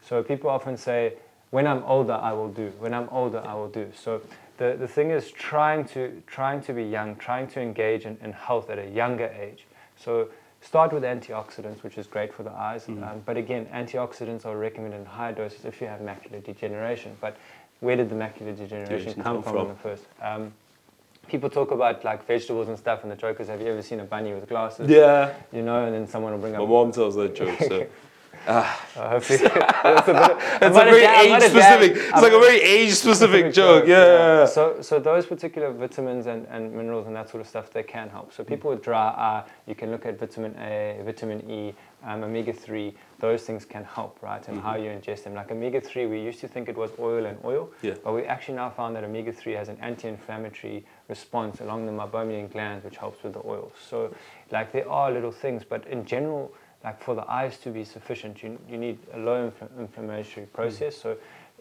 So 0.02 0.22
people 0.22 0.48
often 0.50 0.76
say, 0.76 1.14
when 1.50 1.66
I'm 1.66 1.82
older, 1.84 2.12
I 2.12 2.32
will 2.32 2.48
do. 2.50 2.72
When 2.78 2.94
I'm 2.94 3.08
older, 3.10 3.42
I 3.44 3.54
will 3.54 3.68
do. 3.68 3.90
So 3.94 4.20
the, 4.58 4.76
the 4.78 4.86
thing 4.86 5.10
is 5.10 5.30
trying 5.30 5.84
to, 5.86 6.22
trying 6.26 6.60
to 6.62 6.72
be 6.72 6.84
young, 6.84 7.16
trying 7.16 7.48
to 7.48 7.60
engage 7.60 8.04
in, 8.04 8.18
in 8.22 8.32
health 8.32 8.70
at 8.70 8.78
a 8.78 8.88
younger 8.88 9.26
age. 9.26 9.66
So 9.96 10.28
start 10.60 10.92
with 10.92 11.02
antioxidants, 11.02 11.82
which 11.82 11.98
is 11.98 12.06
great 12.06 12.32
for 12.32 12.42
the 12.42 12.52
eyes. 12.52 12.84
Mm-hmm. 12.84 13.02
Um, 13.02 13.22
but 13.24 13.36
again, 13.36 13.66
antioxidants 13.72 14.44
are 14.46 14.56
recommended 14.56 15.00
in 15.00 15.06
high 15.06 15.32
doses 15.32 15.64
if 15.64 15.80
you 15.80 15.86
have 15.86 16.00
macular 16.00 16.44
degeneration. 16.44 17.16
But 17.20 17.36
where 17.80 17.96
did 17.96 18.10
the 18.10 18.16
macular 18.16 18.56
degeneration 18.56 19.06
Degeneration 19.06 19.22
come 19.22 19.42
come 19.42 19.52
from, 19.52 19.62
in 19.62 19.68
the 19.68 19.74
first? 19.74 20.04
Um, 20.22 20.52
people 21.28 21.50
talk 21.50 21.70
about 21.70 22.04
like 22.04 22.26
vegetables 22.26 22.68
and 22.68 22.78
stuff 22.78 23.02
and 23.02 23.12
the 23.12 23.16
jokers, 23.16 23.48
have 23.48 23.60
you 23.60 23.68
ever 23.68 23.82
seen 23.82 24.00
a 24.00 24.04
bunny 24.04 24.32
with 24.32 24.48
glasses? 24.48 24.88
Yeah. 24.88 25.34
You 25.52 25.62
know, 25.62 25.84
and 25.84 25.94
then 25.94 26.06
someone 26.06 26.32
will 26.32 26.40
bring 26.40 26.54
up 26.54 26.60
My 26.62 26.66
mom 26.66 26.92
tells 26.92 27.14
that 27.16 27.34
joke, 27.34 27.58
so 27.60 27.86
uh, 28.46 28.62
hopefully, 28.94 29.38
that's 29.48 30.08
a, 30.08 30.12
bit, 30.12 30.62
it's 30.62 30.64
a 30.64 30.70
very 30.70 31.00
dad, 31.02 31.24
age 31.26 31.50
specific. 31.50 31.94
dad. 31.94 32.02
It's 32.04 32.12
I'm 32.14 32.22
like 32.22 32.32
a 32.32 32.38
very 32.38 32.60
age 32.60 32.92
specific 32.92 33.52
joke. 33.52 33.86
Yeah. 33.86 34.46
So, 34.46 34.80
so 34.80 34.98
those 34.98 35.26
particular 35.26 35.70
vitamins 35.72 36.26
and, 36.26 36.46
and 36.46 36.72
minerals 36.72 37.06
and 37.06 37.16
that 37.16 37.28
sort 37.28 37.40
of 37.40 37.48
stuff, 37.48 37.70
they 37.70 37.82
can 37.82 38.08
help. 38.08 38.32
So 38.32 38.44
people 38.44 38.70
with 38.70 38.82
dry 38.82 39.08
eye, 39.08 39.44
you 39.66 39.74
can 39.74 39.90
look 39.90 40.06
at 40.06 40.18
vitamin 40.18 40.56
A, 40.58 41.00
vitamin 41.04 41.50
E, 41.50 41.74
um, 42.04 42.22
omega-3. 42.22 42.94
Those 43.18 43.42
things 43.42 43.64
can 43.64 43.84
help, 43.84 44.18
right? 44.22 44.46
And 44.48 44.60
how 44.60 44.76
you 44.76 44.90
ingest 44.90 45.24
them. 45.24 45.34
Like 45.34 45.50
omega-3, 45.50 46.08
we 46.08 46.20
used 46.20 46.40
to 46.40 46.48
think 46.48 46.68
it 46.68 46.76
was 46.76 46.90
oil 46.98 47.26
and 47.26 47.38
oil, 47.44 47.70
Yeah. 47.82 47.94
but 48.04 48.12
we 48.14 48.24
actually 48.24 48.54
now 48.54 48.70
found 48.70 48.94
that 48.96 49.04
omega-3 49.04 49.56
has 49.56 49.68
an 49.68 49.78
anti-inflammatory 49.80 50.86
response 51.08 51.60
along 51.60 51.86
the 51.86 51.92
meibomian 51.92 52.50
glands, 52.52 52.84
which 52.84 52.96
helps 52.98 53.22
with 53.22 53.32
the 53.32 53.42
oils. 53.46 53.72
So, 53.88 54.14
like 54.50 54.72
there 54.72 54.88
are 54.88 55.10
little 55.10 55.32
things, 55.32 55.64
but 55.64 55.86
in 55.86 56.04
general, 56.04 56.52
like 56.84 57.02
for 57.02 57.14
the 57.14 57.28
eyes 57.30 57.58
to 57.58 57.70
be 57.70 57.84
sufficient, 57.84 58.42
you, 58.42 58.58
you 58.68 58.76
need 58.76 58.98
a 59.14 59.18
low 59.18 59.50
infl- 59.50 59.78
inflammatory 59.78 60.46
process. 60.46 60.96
So, 60.96 61.16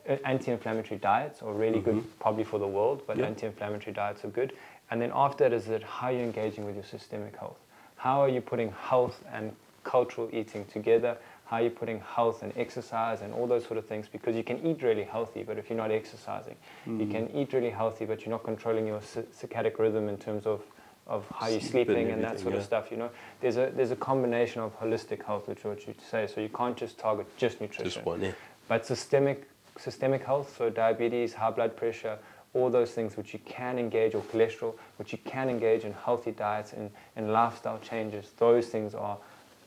uh, 0.08 0.18
anti-inflammatory 0.26 1.00
diets 1.00 1.42
are 1.42 1.54
really 1.54 1.80
good, 1.80 2.04
probably 2.20 2.44
for 2.44 2.60
the 2.60 2.68
world, 2.68 3.02
but 3.08 3.18
Yeah. 3.18 3.26
anti-inflammatory 3.26 3.94
diets 3.94 4.24
are 4.26 4.30
good. 4.30 4.54
And 4.92 5.02
then 5.02 5.12
after 5.14 5.50
that 5.50 5.54
is 5.56 5.68
it 5.70 5.84
how 5.84 6.10
you're 6.10 6.22
engaging 6.24 6.66
with 6.66 6.76
your 6.76 6.84
systemic 6.84 7.36
health. 7.38 7.58
How 7.96 8.22
are 8.22 8.30
you 8.30 8.42
putting 8.42 8.72
health 8.72 9.24
and 9.34 9.54
cultural 9.84 10.30
eating 10.32 10.66
together? 10.66 11.18
How 11.48 11.58
you're 11.60 11.72
putting 11.72 12.02
health 12.02 12.44
and 12.44 12.52
exercise 12.58 13.22
and 13.22 13.34
all 13.34 13.48
those 13.48 13.66
sort 13.66 13.78
of 13.78 13.86
things? 13.86 14.08
Because 14.08 14.36
you 14.36 14.44
can 14.44 14.66
eat 14.66 14.84
really 14.84 15.04
healthy, 15.04 15.44
but 15.44 15.58
if 15.58 15.70
you're 15.70 15.78
not 15.78 15.92
exercising, 15.92 16.56
you 16.86 16.92
mm. 16.92 17.12
can 17.12 17.30
eat 17.34 17.54
really 17.54 17.70
healthy, 17.70 18.06
but 18.06 18.26
you're 18.26 18.32
not 18.32 18.44
controlling 18.44 18.86
your 18.86 19.00
circadian 19.00 19.78
rhythm 19.80 20.10
in 20.10 20.18
terms 20.18 20.46
of, 20.46 20.62
of 21.08 21.26
how 21.34 21.48
you're 21.48 21.62
Sleep 21.62 21.88
and 21.88 21.98
sleeping 21.98 22.12
and 22.12 22.24
that 22.24 22.40
sort 22.40 22.56
of 22.56 22.64
stuff. 22.64 22.92
You 22.92 22.98
know, 22.98 23.10
there's 23.40 23.58
a 23.58 23.72
there's 23.74 23.92
a 23.92 23.96
combination 23.96 24.62
of 24.62 24.78
holistic 24.80 25.24
health, 25.24 25.48
which 25.48 25.60
is 25.60 25.66
what 25.66 25.88
you 25.88 25.96
say. 26.12 26.28
So 26.28 26.42
you 26.42 26.50
can't 26.50 26.76
just 26.76 26.98
target 26.98 27.26
just 27.38 27.62
nutrition. 27.62 27.86
Just 27.86 28.06
one, 28.06 28.22
yeah. 28.22 28.32
But 28.68 28.86
systemic 28.86 29.48
systemic 29.78 30.26
health, 30.26 30.56
so 30.58 30.70
diabetes, 30.70 31.34
high 31.34 31.52
blood 31.52 31.78
pressure, 31.78 32.18
all 32.54 32.70
those 32.70 32.92
things 32.92 33.16
which 33.16 33.34
you 33.34 33.40
can 33.46 33.78
engage, 33.80 34.16
or 34.16 34.22
cholesterol, 34.24 34.74
which 34.98 35.12
you 35.12 35.20
can 35.20 35.50
engage 35.50 35.84
in 35.84 35.94
healthy 35.94 36.32
diets 36.32 36.74
and, 36.74 36.90
and 37.16 37.32
lifestyle 37.32 37.80
changes, 37.80 38.32
those 38.38 38.68
things 38.68 38.96
are 38.96 39.18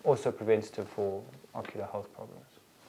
also 0.04 0.30
preventative 0.30 0.88
for 0.88 1.22
ocular 1.54 1.86
health 1.90 2.12
problems. 2.14 2.46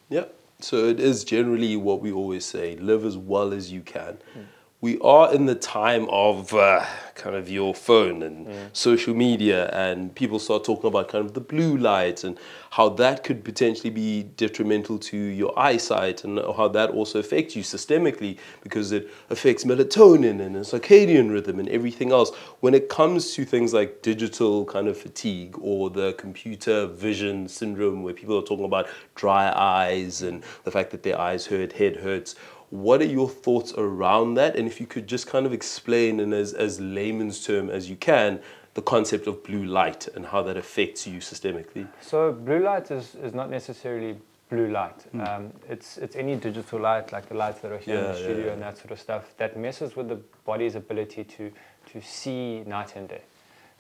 Yeah. 0.10 0.25
So 0.60 0.86
it 0.86 1.00
is 1.00 1.24
generally 1.24 1.75
what 1.75 2.01
we 2.01 2.12
always 2.12 2.46
say: 2.46 2.75
live 2.77 3.06
as 3.06 3.18
well 3.18 3.53
as 3.53 3.72
you 3.72 3.82
can. 3.82 4.18
Hmm. 4.34 4.41
We 4.82 4.98
are 5.02 5.32
in 5.32 5.46
the 5.46 5.54
time 5.54 6.08
of 6.10 6.56
uh, 6.56 6.84
kind 7.14 7.36
of 7.36 7.48
your 7.48 7.76
phone 7.76 8.24
and 8.24 8.48
social 8.74 9.14
media, 9.14 9.70
and 9.70 10.14
people 10.16 10.40
start 10.40 10.64
talking 10.64 10.88
about 10.88 11.08
kind 11.08 11.24
of 11.24 11.36
the 11.36 11.40
blue 11.40 11.78
light 11.78 12.24
and 12.24 12.40
how 12.72 12.90
that 12.90 13.24
could 13.24 13.44
potentially 13.44 13.92
be 13.92 14.24
detrimental 14.24 14.98
to 14.98 15.18
your 15.18 15.58
eyesight, 15.58 16.24
and 16.24 16.40
how 16.58 16.68
that 16.68 16.90
also 16.90 17.20
affects 17.20 17.56
you 17.56 17.62
systemically 17.62 18.40
because 18.64 18.92
it 18.92 19.08
affects 19.30 19.66
melatonin 19.66 20.42
and 20.42 20.56
circadian 20.56 21.32
rhythm 21.32 21.60
and 21.60 21.70
everything 21.70 22.12
else. 22.12 22.36
When 22.62 22.74
it 22.74 22.90
comes 22.90 23.36
to 23.36 23.46
things 23.46 23.76
like 23.76 24.02
digital 24.02 24.66
kind 24.66 24.88
of 24.88 24.98
fatigue 24.98 25.56
or 25.62 25.92
the 25.92 26.14
computer 26.14 26.88
vision 26.88 27.48
syndrome, 27.48 28.02
where 28.02 28.16
people 28.16 28.36
are 28.36 28.44
talking 28.44 28.66
about 28.66 28.88
dry 29.14 29.54
eyes 29.56 30.24
and 30.24 30.44
the 30.64 30.72
fact 30.72 30.90
that 30.90 31.04
their 31.04 31.20
eyes 31.20 31.46
hurt, 31.46 31.74
head 31.74 31.98
hurts 31.98 32.34
what 32.72 33.01
are 33.01 33.06
your 33.06 33.30
thoughts 33.30 33.74
around 33.78 34.34
that? 34.36 34.56
And 34.56 34.68
if 34.68 34.80
you 34.80 34.88
could 34.88 35.06
just 35.06 35.28
kind 35.28 35.46
of 35.46 35.54
explain 35.54 36.20
in 36.20 36.34
as, 36.34 36.54
as 36.54 36.80
layman's 36.82 37.46
term 37.46 37.70
as 37.70 37.90
you 37.90 37.96
can, 37.96 38.40
the 38.74 38.82
concept 38.82 39.28
of 39.28 39.44
blue 39.44 39.66
light 39.66 40.08
and 40.16 40.25
how 40.25 40.42
that 40.44 40.58
affects 40.58 41.06
you 41.06 41.20
systemically. 41.20 41.88
So 42.00 42.32
blue 42.32 42.63
light 42.63 42.90
is, 42.90 43.16
is 43.16 43.34
not 43.34 43.50
necessarily 43.50 44.16
blue 44.50 44.70
light. 44.70 45.01
Hmm. 45.12 45.22
Um, 45.22 45.54
it's, 45.70 45.98
it's 45.98 46.16
any 46.16 46.36
digital 46.36 46.80
light, 46.80 47.12
like 47.12 47.28
the 47.28 47.36
lights 47.36 47.60
that 47.62 47.72
are 47.72 47.78
here 47.78 47.98
in 47.98 48.04
Yeah, 48.04 48.12
the 48.13 48.18
yeah, 48.20 48.24
studio 48.24 48.46
yeah. 48.46 48.54
and 48.54 48.62
that 48.62 48.78
sort 48.78 48.92
of 48.92 49.00
stuff, 49.00 49.34
that 49.38 49.58
messes 49.58 49.96
with 49.96 50.08
the 50.08 50.20
body's 50.46 50.75
ability 50.75 51.25
to, 51.25 51.51
to 51.92 52.01
see 52.01 52.62
night 52.66 52.96
and 52.96 53.10
day. 53.10 53.22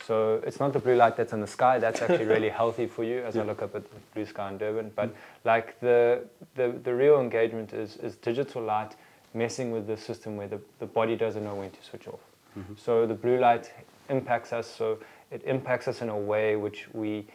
So 0.05 0.41
it's 0.45 0.59
not 0.59 0.73
the 0.73 0.79
blue 0.79 0.95
light 0.95 1.15
that's 1.15 1.33
in 1.33 1.41
the 1.41 1.47
sky. 1.47 1.79
That's 1.79 2.01
actually 2.03 2.25
really 2.25 2.49
healthy 2.49 2.87
for 2.87 3.03
you 3.03 3.19
as 3.19 3.37
I 3.37 3.43
look 3.43 3.61
up 3.61 3.75
at 3.75 3.83
the 3.83 3.97
blue 4.13 4.25
sky 4.25 4.49
in 4.49 4.57
Durban. 4.57 4.91
But 4.95 5.09
mm-hmm. 5.09 5.47
like 5.47 5.79
the, 5.79 6.23
the, 6.55 6.79
the 6.83 6.93
real 6.93 7.19
engagement 7.19 7.73
is, 7.73 7.97
is 7.97 8.15
digital 8.15 8.61
light 8.61 8.95
messing 9.33 9.71
with 9.71 9.87
the 9.87 9.97
system 9.97 10.35
where 10.35 10.47
the, 10.47 10.59
the 10.79 10.85
body 10.85 11.15
doesn't 11.15 11.43
know 11.43 11.55
when 11.55 11.71
to 11.71 11.83
switch 11.83 12.07
off. 12.07 12.19
Mm-hmm. 12.57 12.73
So 12.77 13.05
the 13.05 13.13
blue 13.13 13.39
light 13.39 13.71
impacts 14.09 14.51
us. 14.53 14.67
So 14.67 14.99
it 15.31 15.43
impacts 15.45 15.87
us 15.87 16.01
in 16.01 16.09
a 16.09 16.17
way 16.17 16.55
which 16.55 16.87
we 16.93 17.25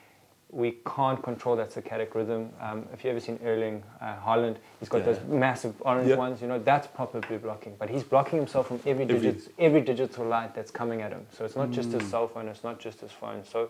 we 0.63 0.71
can't 0.97 1.23
control 1.23 1.55
that 1.57 1.71
circadian 1.71 2.13
rhythm. 2.15 2.43
Um, 2.63 2.79
if 2.95 3.05
you 3.05 3.11
ever 3.11 3.21
seen 3.21 3.39
Erling 3.45 3.83
uh, 4.01 4.15
Haaland, 4.27 4.57
he's 4.81 4.89
got 4.89 4.99
Yeah. 5.01 5.09
those 5.13 5.21
massive 5.29 5.75
orange 5.83 6.09
Yeah. 6.09 6.17
ones. 6.17 6.41
You 6.41 6.49
know 6.49 6.59
that's 6.59 6.87
proper 6.87 7.21
blue 7.21 7.39
blocking. 7.39 7.75
But 7.79 7.91
he's 7.91 8.03
blocking 8.03 8.39
himself 8.39 8.69
from 8.69 8.81
every, 8.87 9.05
digit, 9.05 9.49
every 9.59 9.83
digital 9.83 10.25
light 10.25 10.55
that's 10.55 10.71
coming 10.71 11.03
at 11.03 11.11
him. 11.13 11.27
So 11.31 11.45
it's 11.45 11.57
not 11.57 11.71
just 11.73 11.91
Mm. 11.91 12.01
his 12.01 12.09
cell 12.11 12.27
phone. 12.27 12.49
It's 12.49 12.65
not 12.65 12.79
just 12.79 13.01
his 13.03 13.13
phone. 13.13 13.45
So 13.45 13.69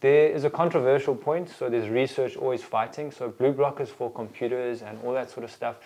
there 0.00 0.28
is 0.36 0.44
a 0.44 0.50
controversial 0.50 1.16
point. 1.16 1.48
So 1.48 1.68
there's 1.68 1.88
research 1.88 2.36
always 2.36 2.62
fighting. 2.62 3.10
So 3.10 3.28
blue 3.28 3.52
blockers 3.52 3.88
for 3.88 4.08
computers 4.08 4.82
and 4.82 4.98
all 5.04 5.12
that 5.14 5.28
sort 5.30 5.42
of 5.42 5.50
stuff. 5.50 5.76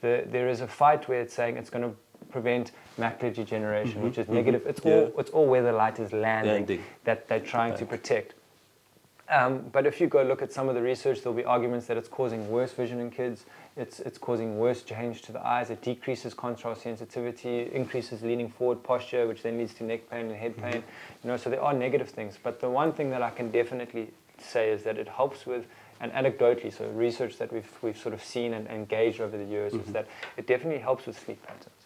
The, 0.00 0.24
there 0.26 0.48
is 0.48 0.60
a 0.60 0.66
fight 0.66 1.08
where 1.08 1.20
it's 1.20 1.34
saying 1.34 1.56
it's 1.56 1.70
going 1.70 1.84
to 1.88 1.94
prevent 2.32 2.72
macular 2.98 3.32
degeneration, 3.32 4.02
which 4.02 4.18
is 4.18 4.28
negative. 4.28 4.62
It's 4.66 4.80
all 4.80 4.90
Mm-hmm. 4.90 5.14
Yeah. 5.14 5.20
it's 5.20 5.30
all 5.30 5.46
where 5.46 5.62
the 5.62 5.72
light 5.72 6.00
is 6.00 6.12
landing, 6.12 6.52
Landing. 6.54 6.82
that 7.04 7.28
they're 7.28 7.46
trying 7.54 7.76
to 7.76 7.84
protect. 7.86 8.34
Um, 9.28 9.70
but 9.72 9.86
if 9.86 10.00
you 10.00 10.06
go 10.06 10.22
look 10.22 10.42
at 10.42 10.52
some 10.52 10.68
of 10.68 10.74
the 10.74 10.82
research, 10.82 11.22
there'll 11.22 11.36
be 11.36 11.44
arguments 11.44 11.86
that 11.86 11.96
it's 11.96 12.08
causing 12.08 12.50
worse 12.50 12.72
vision 12.72 13.00
in 13.00 13.10
kids. 13.10 13.46
It's, 13.76 14.00
it's 14.00 14.18
causing 14.18 14.58
worse 14.58 14.82
change 14.82 15.22
to 15.22 15.32
the 15.32 15.44
eyes. 15.44 15.70
It 15.70 15.80
decreases 15.82 16.34
contrast 16.34 16.82
sensitivity, 16.82 17.70
increases 17.72 18.22
leaning 18.22 18.50
forward 18.50 18.82
posture, 18.82 19.26
which 19.26 19.42
then 19.42 19.56
leads 19.56 19.72
to 19.74 19.84
neck 19.84 20.10
pain 20.10 20.26
and 20.26 20.36
head 20.36 20.56
pain. 20.58 20.84
You 21.22 21.30
know, 21.30 21.36
so 21.38 21.48
there 21.48 21.62
are 21.62 21.72
negative 21.72 22.10
things. 22.10 22.38
But 22.40 22.60
the 22.60 22.68
one 22.68 22.92
thing 22.92 23.10
that 23.10 23.22
I 23.22 23.30
can 23.30 23.50
definitely 23.50 24.12
say 24.38 24.70
is 24.70 24.82
that 24.82 24.98
it 24.98 25.08
helps 25.08 25.46
with, 25.46 25.66
and 26.00 26.12
anecdotally, 26.12 26.76
so 26.76 26.88
research 26.90 27.38
that 27.38 27.52
we've, 27.52 27.70
we've 27.80 27.96
sort 27.98 28.14
of 28.14 28.22
seen 28.22 28.52
and 28.52 28.66
engaged 28.68 29.20
over 29.20 29.38
the 29.38 29.44
years, 29.44 29.72
is 29.72 29.92
that 29.92 30.06
it 30.36 30.46
definitely 30.46 30.80
helps 30.80 31.06
with 31.06 31.18
sleep 31.18 31.42
patterns. 31.46 31.83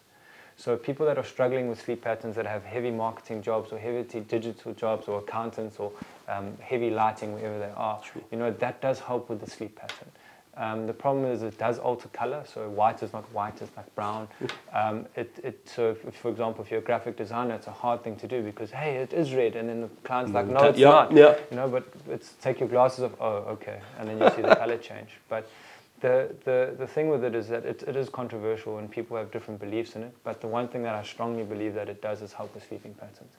So 0.59 0.75
people 0.75 1.05
that 1.05 1.17
are 1.17 1.23
struggling 1.23 1.69
with 1.69 1.81
sleep 1.81 2.01
patterns 2.01 2.35
that 2.35 2.45
have 2.45 2.65
heavy 2.65 2.91
marketing 2.91 3.41
jobs 3.41 3.71
or 3.71 3.79
heavy 3.79 4.03
digital 4.19 4.73
jobs 4.73 5.07
or 5.07 5.19
accountants 5.19 5.79
or 5.79 5.89
um, 6.27 6.57
heavy 6.59 6.89
lighting 6.89 7.33
wherever 7.33 7.57
they 7.57 7.71
are, 7.77 8.01
you 8.29 8.37
know, 8.37 8.51
that 8.51 8.81
does 8.81 8.99
help 8.99 9.29
with 9.29 9.39
the 9.39 9.49
sleep 9.49 9.77
pattern. 9.77 10.09
Um, 10.57 10.85
the 10.85 10.93
problem 10.93 11.23
is 11.23 11.43
it 11.43 11.57
does 11.57 11.79
alter 11.79 12.09
color, 12.09 12.43
so 12.45 12.67
white 12.69 13.01
is 13.01 13.13
not 13.13 13.23
white, 13.31 13.61
it's 13.61 13.71
like 13.77 13.93
brown. 13.95 14.27
Um, 14.71 15.07
it, 15.15 15.35
it, 15.43 15.67
so, 15.67 15.95
if, 16.05 16.15
for 16.15 16.29
example, 16.29 16.63
if 16.63 16.69
you're 16.69 16.79
a 16.79 16.83
graphic 16.83 17.17
designer, 17.17 17.55
it's 17.55 17.65
a 17.65 17.71
hard 17.71 18.03
thing 18.03 18.15
to 18.17 18.27
do 18.27 18.43
because, 18.43 18.69
hey, 18.69 18.97
it 18.97 19.13
is 19.13 19.33
red, 19.33 19.55
and 19.55 19.67
then 19.67 19.81
the 19.81 19.87
client's 20.03 20.31
like, 20.31 20.45
no, 20.45 20.65
it's 20.65 20.77
yeah, 20.77 20.89
not. 20.89 21.11
yeah. 21.11 21.37
You 21.49 21.57
know, 21.57 21.67
but 21.67 21.91
it's 22.07 22.33
take 22.39 22.59
your 22.59 22.69
glasses 22.69 23.05
off, 23.05 23.13
oh, 23.19 23.55
okay, 23.55 23.79
and 23.97 24.07
then 24.07 24.19
you 24.19 24.29
see 24.35 24.43
the 24.43 24.55
color 24.63 24.77
change. 24.77 25.09
But 25.27 25.49
the, 26.01 26.33
the, 26.45 26.75
the 26.77 26.87
thing 26.87 27.09
with 27.09 27.23
it 27.23 27.35
is 27.35 27.47
that 27.49 27.65
it, 27.65 27.83
it 27.87 27.95
is 27.95 28.09
controversial 28.09 28.77
and 28.77 28.89
people 28.89 29.17
have 29.17 29.31
different 29.31 29.59
beliefs 29.59 29.95
in 29.95 30.03
it. 30.03 30.13
But 30.23 30.41
the 30.41 30.47
one 30.47 30.67
thing 30.67 30.83
that 30.83 30.95
I 30.95 31.03
strongly 31.03 31.43
believe 31.43 31.73
that 31.73 31.89
it 31.89 32.01
does 32.01 32.21
is 32.21 32.31
help 32.33 32.53
with 32.53 32.67
sleeping 32.67 32.93
patterns. 32.93 33.33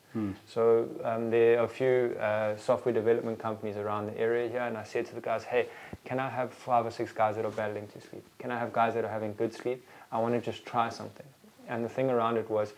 So 0.47 0.88
um, 1.05 1.31
there 1.31 1.61
are 1.61 1.64
a 1.64 1.69
few 1.69 2.17
uh, 2.21 2.57
software 2.57 2.93
development 2.93 3.38
companies 3.38 3.76
around 3.76 4.07
the 4.07 4.19
area 4.19 4.49
here, 4.49 4.61
and 4.61 4.76
I 4.76 4.85
said 4.85 5.07
to 5.07 5.14
the 5.14 5.21
guys, 5.21 5.45
hey, 5.45 5.69
can 6.05 6.19
I 6.19 6.29
have 6.29 6.52
five 6.52 6.85
or 6.85 6.90
six 6.90 7.12
guys 7.12 7.37
that 7.37 7.45
are 7.45 7.50
battling 7.50 7.87
to 7.88 8.00
sleep? 8.00 8.25
Can 8.38 8.50
I 8.50 8.59
have 8.59 8.73
guys 8.73 8.95
that 8.95 9.05
are 9.05 9.11
having 9.11 9.35
good 9.35 9.55
sleep? 9.55 9.87
I 10.12 10.19
want 10.19 10.35
to 10.35 10.40
just 10.40 10.67
try 10.67 10.88
something. 10.88 11.26
And 11.69 11.85
the 11.85 11.88
thing 11.88 12.11
around 12.11 12.37
it 12.37 12.50
was, 12.50 12.73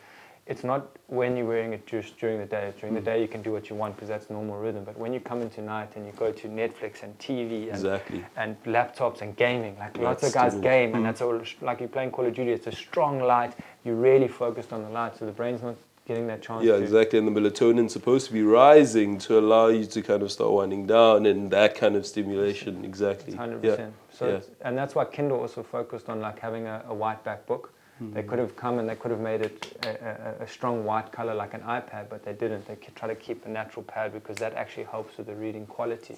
it's 0.47 0.65
not 0.65 0.97
when 1.07 1.37
you're 1.37 1.47
wearing 1.47 1.73
it 1.73 1.87
just 1.87 2.19
during 2.19 2.39
the 2.39 2.47
day. 2.47 2.73
During 2.81 2.95
the 2.95 3.01
hmm. 3.01 3.07
day, 3.07 3.23
you 3.23 3.29
can 3.29 3.43
do 3.43 3.53
what 3.53 3.71
you 3.71 3.77
want 3.77 3.95
because 3.95 4.09
that's 4.09 4.29
normal 4.29 4.59
rhythm. 4.59 4.83
But 4.85 4.99
when 4.99 5.13
you 5.13 5.21
come 5.21 5.41
into 5.41 5.63
night 5.63 5.95
and 5.95 6.05
you 6.05 6.13
go 6.13 6.33
to 6.33 6.49
Netflix 6.49 7.05
and 7.05 7.17
TV 7.19 7.63
and, 7.65 7.71
Exactly. 7.71 8.25
and 8.37 8.63
laptops 8.65 9.23
and 9.23 9.37
gaming, 9.37 9.79
like 9.79 9.97
lots 9.99 10.25
of 10.25 10.33
guys 10.33 10.53
still- 10.53 10.63
game, 10.63 10.91
and 10.91 10.99
hmm. 10.99 11.05
that's 11.05 11.21
all 11.21 11.41
like 11.61 11.81
you're 11.81 11.89
playing 11.89 12.11
Call 12.11 12.27
of 12.27 12.35
Duty. 12.35 12.51
It's 12.51 12.67
a 12.67 12.73
strong 12.73 13.21
light. 13.21 13.55
You're 13.85 13.95
really 13.95 14.29
focused 14.29 14.73
on 14.73 14.83
the 14.83 14.91
light, 14.91 15.17
so 15.17 15.27
the 15.27 15.33
brain's 15.33 15.63
not 15.63 15.77
getting 16.07 16.27
that 16.27 16.43
chance. 16.43 16.65
Yeah, 16.65 16.73
to, 16.73 16.83
exactly. 16.83 17.19
And 17.19 17.29
the 17.29 17.41
melatonin's 17.41 17.93
supposed 17.93 18.27
to 18.27 18.33
be 18.33 18.43
rising 18.43 19.19
to 19.19 19.39
allow 19.39 19.69
you 19.69 19.87
to 19.87 20.03
kind 20.03 20.23
of 20.23 20.33
start 20.33 20.51
winding 20.51 20.87
down 20.89 21.27
and 21.27 21.51
that 21.53 21.77
kind 21.77 21.95
of 21.95 22.05
stimulation. 22.05 22.85
Exactly. 22.85 23.35
Hundred 23.35 23.65
Yeah. 23.65 23.71
percent. 23.71 23.95
So, 24.11 24.29
yeah. 24.29 24.69
and 24.69 24.77
that's 24.77 24.95
why 24.95 25.05
Kindle 25.05 25.41
also 25.41 25.63
focused 25.63 26.09
on 26.09 26.21
like 26.21 26.39
having 26.41 26.67
a, 26.67 26.83
a 26.89 26.95
white 26.95 27.23
back 27.23 27.47
book. 27.47 27.73
Hmm. 28.03 28.15
They 28.15 28.23
could 28.23 28.39
have 28.39 28.57
come 28.57 28.79
and 28.79 28.89
they 28.89 28.97
could 28.97 29.11
have 29.11 29.21
made 29.21 29.43
it 29.43 29.77
a, 29.85 30.41
a, 30.41 30.45
a 30.45 30.49
strong 30.49 30.85
white 30.85 31.13
color 31.13 31.35
like 31.35 31.55
an 31.55 31.61
iPad, 31.61 32.09
but 32.09 32.25
they 32.25 32.33
didn't. 32.33 32.67
They 32.67 32.77
try 32.97 33.09
to 33.09 33.15
keep 33.15 33.47
a 33.47 33.49
natural 33.49 33.85
pad 33.85 34.13
because 34.13 34.37
that 34.39 34.55
actually 34.55 34.85
helps 34.85 35.17
with 35.17 35.27
the 35.27 35.35
reading 35.35 35.67
quality. 35.67 36.17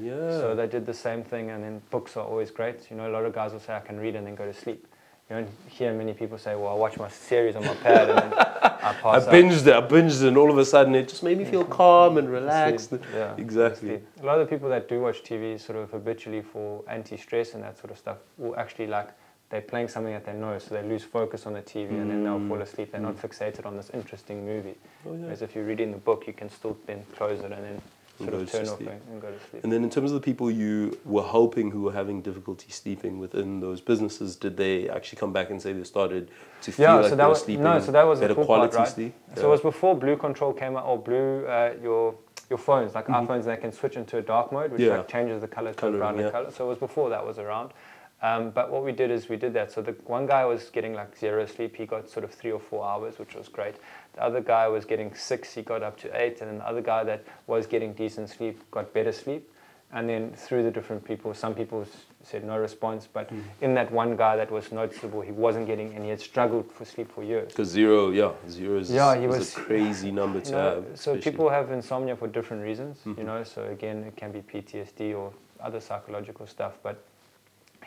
Yeah. 0.00 0.30
So 0.30 0.54
they 0.54 0.66
did 0.66 0.84
the 0.84 0.94
same 0.94 1.22
thing, 1.22 1.50
and 1.50 1.64
then 1.64 1.80
books 1.90 2.16
are 2.16 2.26
always 2.26 2.50
great. 2.50 2.90
You 2.90 2.96
know, 2.96 3.08
a 3.08 3.12
lot 3.12 3.24
of 3.24 3.34
guys 3.34 3.52
will 3.52 3.60
say 3.60 3.74
I 3.74 3.80
can 3.80 3.98
read 3.98 4.14
and 4.14 4.26
then 4.26 4.34
go 4.34 4.44
to 4.44 4.52
sleep. 4.52 4.86
You 5.30 5.36
don't 5.36 5.48
hear 5.68 5.92
many 5.92 6.12
people 6.12 6.38
say, 6.38 6.54
"Well, 6.54 6.68
I 6.68 6.74
watch 6.74 6.98
my 6.98 7.08
series 7.08 7.56
on 7.56 7.64
my 7.64 7.74
pad 7.76 8.10
and 8.10 8.18
then 8.18 8.38
I 8.38 8.78
I 8.90 8.92
pass 8.92 9.26
out." 9.26 9.32
binged 9.32 9.66
it, 9.66 9.74
I 9.74 9.80
binged 9.80 10.22
it, 10.22 10.28
and 10.28 10.36
all 10.36 10.50
of 10.50 10.58
a 10.58 10.64
sudden 10.64 10.94
it 10.94 11.08
just 11.08 11.22
made 11.22 11.38
me 11.38 11.44
feel 11.44 11.64
calm 11.64 12.18
and 12.18 12.30
relaxed. 12.30 12.92
Yeah, 13.12 13.34
exactly. 13.38 14.02
A 14.20 14.26
lot 14.26 14.38
of 14.38 14.46
the 14.46 14.54
people 14.54 14.68
that 14.68 14.88
do 14.88 15.00
watch 15.00 15.22
TV 15.22 15.58
sort 15.58 15.78
of 15.78 15.90
habitually 15.90 16.42
for 16.42 16.84
anti-stress 16.88 17.54
and 17.54 17.62
that 17.64 17.78
sort 17.78 17.90
of 17.90 17.98
stuff 17.98 18.18
will 18.36 18.54
actually 18.56 18.86
like 18.86 19.08
they're 19.50 19.60
playing 19.60 19.88
something 19.88 20.12
that 20.12 20.26
they 20.26 20.32
know, 20.32 20.58
so 20.58 20.74
they 20.74 20.82
lose 20.82 21.04
focus 21.04 21.46
on 21.46 21.52
the 21.52 21.62
TV 21.62 21.90
and 21.90 22.10
then 22.10 22.24
they'll 22.24 22.46
fall 22.48 22.60
asleep. 22.60 22.90
They're 22.92 23.00
not 23.00 23.16
fixated 23.16 23.64
on 23.64 23.76
this 23.76 23.90
interesting 23.94 24.44
movie. 24.44 24.74
Oh, 25.06 25.12
yeah. 25.12 25.18
Whereas 25.20 25.42
if 25.42 25.54
you're 25.54 25.64
reading 25.64 25.92
the 25.92 25.98
book, 25.98 26.26
you 26.26 26.32
can 26.32 26.50
still 26.50 26.76
then 26.86 27.04
close 27.16 27.38
it 27.40 27.52
and 27.52 27.52
then 27.52 27.80
And 28.18 28.28
sort 28.28 28.34
of 28.34 28.40
go 28.40 28.44
to 28.44 28.50
turn 28.50 28.68
off 28.68 28.80
and, 28.80 28.88
and 28.88 29.22
go 29.22 29.30
to 29.30 29.38
sleep. 29.50 29.62
And 29.62 29.72
then, 29.72 29.84
in 29.84 29.90
terms 29.90 30.10
of 30.10 30.14
the 30.20 30.24
people 30.24 30.50
you 30.50 30.98
were 31.04 31.22
helping 31.22 31.70
who 31.70 31.82
were 31.82 31.92
having 31.92 32.22
difficulty 32.22 32.72
sleeping 32.72 33.20
within 33.20 33.60
those 33.60 33.80
businesses, 33.80 34.34
did 34.34 34.56
they 34.56 34.88
actually 34.88 35.18
come 35.20 35.32
back 35.32 35.50
and 35.50 35.62
say 35.62 35.72
they 35.72 35.84
started 35.84 36.28
to 36.62 36.72
feel 36.72 36.82
yeah, 36.84 36.94
like 36.94 37.04
so 37.04 37.10
they 37.10 37.16
that 37.16 37.24
were 37.24 37.28
was 37.30 37.42
sleeping 37.42 37.62
no, 37.62 37.78
so 37.78 37.92
that 37.92 38.02
was 38.02 38.18
better 38.20 38.34
cool 38.34 38.46
quality 38.46 38.74
part, 38.76 38.86
right? 38.86 38.94
sleep? 38.94 39.14
So 39.36 39.46
it 39.46 39.50
was 39.50 39.60
before 39.60 39.94
Blue 39.94 40.16
Control 40.16 40.52
came 40.52 40.76
out, 40.76 40.86
or 40.86 40.98
Blue 40.98 41.46
uh, 41.46 41.74
your 41.80 42.16
your 42.48 42.58
phones 42.58 42.94
like 42.94 43.06
iPhones, 43.06 43.44
they 43.44 43.56
can 43.56 43.72
switch 43.72 43.96
into 43.96 44.18
a 44.18 44.22
dark 44.22 44.52
mode, 44.52 44.70
which 44.72 44.80
Mm-hmm. 44.80 44.90
Yeah. 44.90 44.98
like 44.98 45.08
changes 45.08 45.40
the 45.40 45.48
color 45.48 45.72
to 45.74 45.86
a 45.86 45.92
browner 45.92 46.22
yeah. 46.22 46.30
color. 46.30 46.50
So 46.50 46.64
it 46.66 46.68
was 46.68 46.78
before 46.78 47.10
that 47.10 47.24
was 47.26 47.38
around. 47.38 47.72
Um, 48.22 48.50
but 48.50 48.70
what 48.70 48.82
we 48.82 48.92
did 48.92 49.10
is 49.10 49.28
we 49.28 49.36
did 49.36 49.52
that. 49.54 49.70
So 49.70 49.82
the 49.82 49.92
one 50.06 50.26
guy 50.26 50.44
was 50.46 50.70
getting 50.70 50.94
like 50.94 51.16
zero 51.16 51.44
sleep. 51.46 51.76
He 51.76 51.84
got 51.86 52.08
sort 52.08 52.24
of 52.24 52.32
three 52.32 52.50
or 52.52 52.60
four 52.60 52.84
hours, 52.86 53.18
which 53.18 53.34
was 53.34 53.48
great. 53.48 53.74
The 54.14 54.22
other 54.22 54.40
guy 54.40 54.68
was 54.68 54.84
getting 54.86 55.14
six. 55.14 55.52
He 55.54 55.62
got 55.62 55.82
up 55.82 55.98
to 56.00 56.20
eight. 56.20 56.40
And 56.40 56.50
then 56.50 56.58
the 56.58 56.66
other 56.66 56.80
guy 56.80 57.04
that 57.04 57.24
was 57.46 57.66
getting 57.66 57.92
decent 57.92 58.30
sleep 58.30 58.58
got 58.70 58.92
better 58.94 59.12
sleep. 59.12 59.52
And 59.92 60.08
then 60.08 60.32
through 60.32 60.62
the 60.64 60.70
different 60.70 61.04
people, 61.04 61.32
some 61.34 61.54
people 61.54 61.86
said 62.22 62.42
no 62.42 62.56
response. 62.58 63.06
But 63.06 63.28
Mm. 63.30 63.42
in 63.60 63.74
that 63.74 63.92
one 63.92 64.16
guy 64.16 64.34
that 64.36 64.50
was 64.50 64.72
noticeable, 64.72 65.20
he 65.20 65.30
wasn't 65.30 65.66
getting, 65.66 65.94
and 65.94 66.02
he 66.02 66.10
had 66.10 66.20
struggled 66.20 66.72
for 66.72 66.84
sleep 66.84 67.12
for 67.12 67.22
years. 67.22 67.48
Because 67.52 67.68
zero, 67.68 68.10
yeah, 68.10 68.32
zero 68.48 68.78
is, 68.80 68.90
Yeah, 68.90 69.14
he 69.16 69.26
was- 69.28 69.56
a 69.56 69.60
crazy 69.68 70.10
number 70.10 70.40
to 70.40 70.50
You 70.50 70.56
know, 70.56 70.74
have. 70.74 70.84
so 70.98 71.12
especially. 71.12 71.20
people 71.30 71.48
have 71.50 71.70
insomnia 71.70 72.16
for 72.16 72.26
different 72.26 72.64
reasons, 72.64 72.98
Mhm. 73.04 73.18
you 73.18 73.24
know. 73.24 73.44
So 73.44 73.62
again, 73.64 74.02
it 74.04 74.16
can 74.16 74.32
be 74.32 74.40
PTSD 74.42 75.14
or 75.14 75.32
other 75.60 75.80
psychological 75.80 76.46
stuff. 76.48 76.78
But 76.82 76.96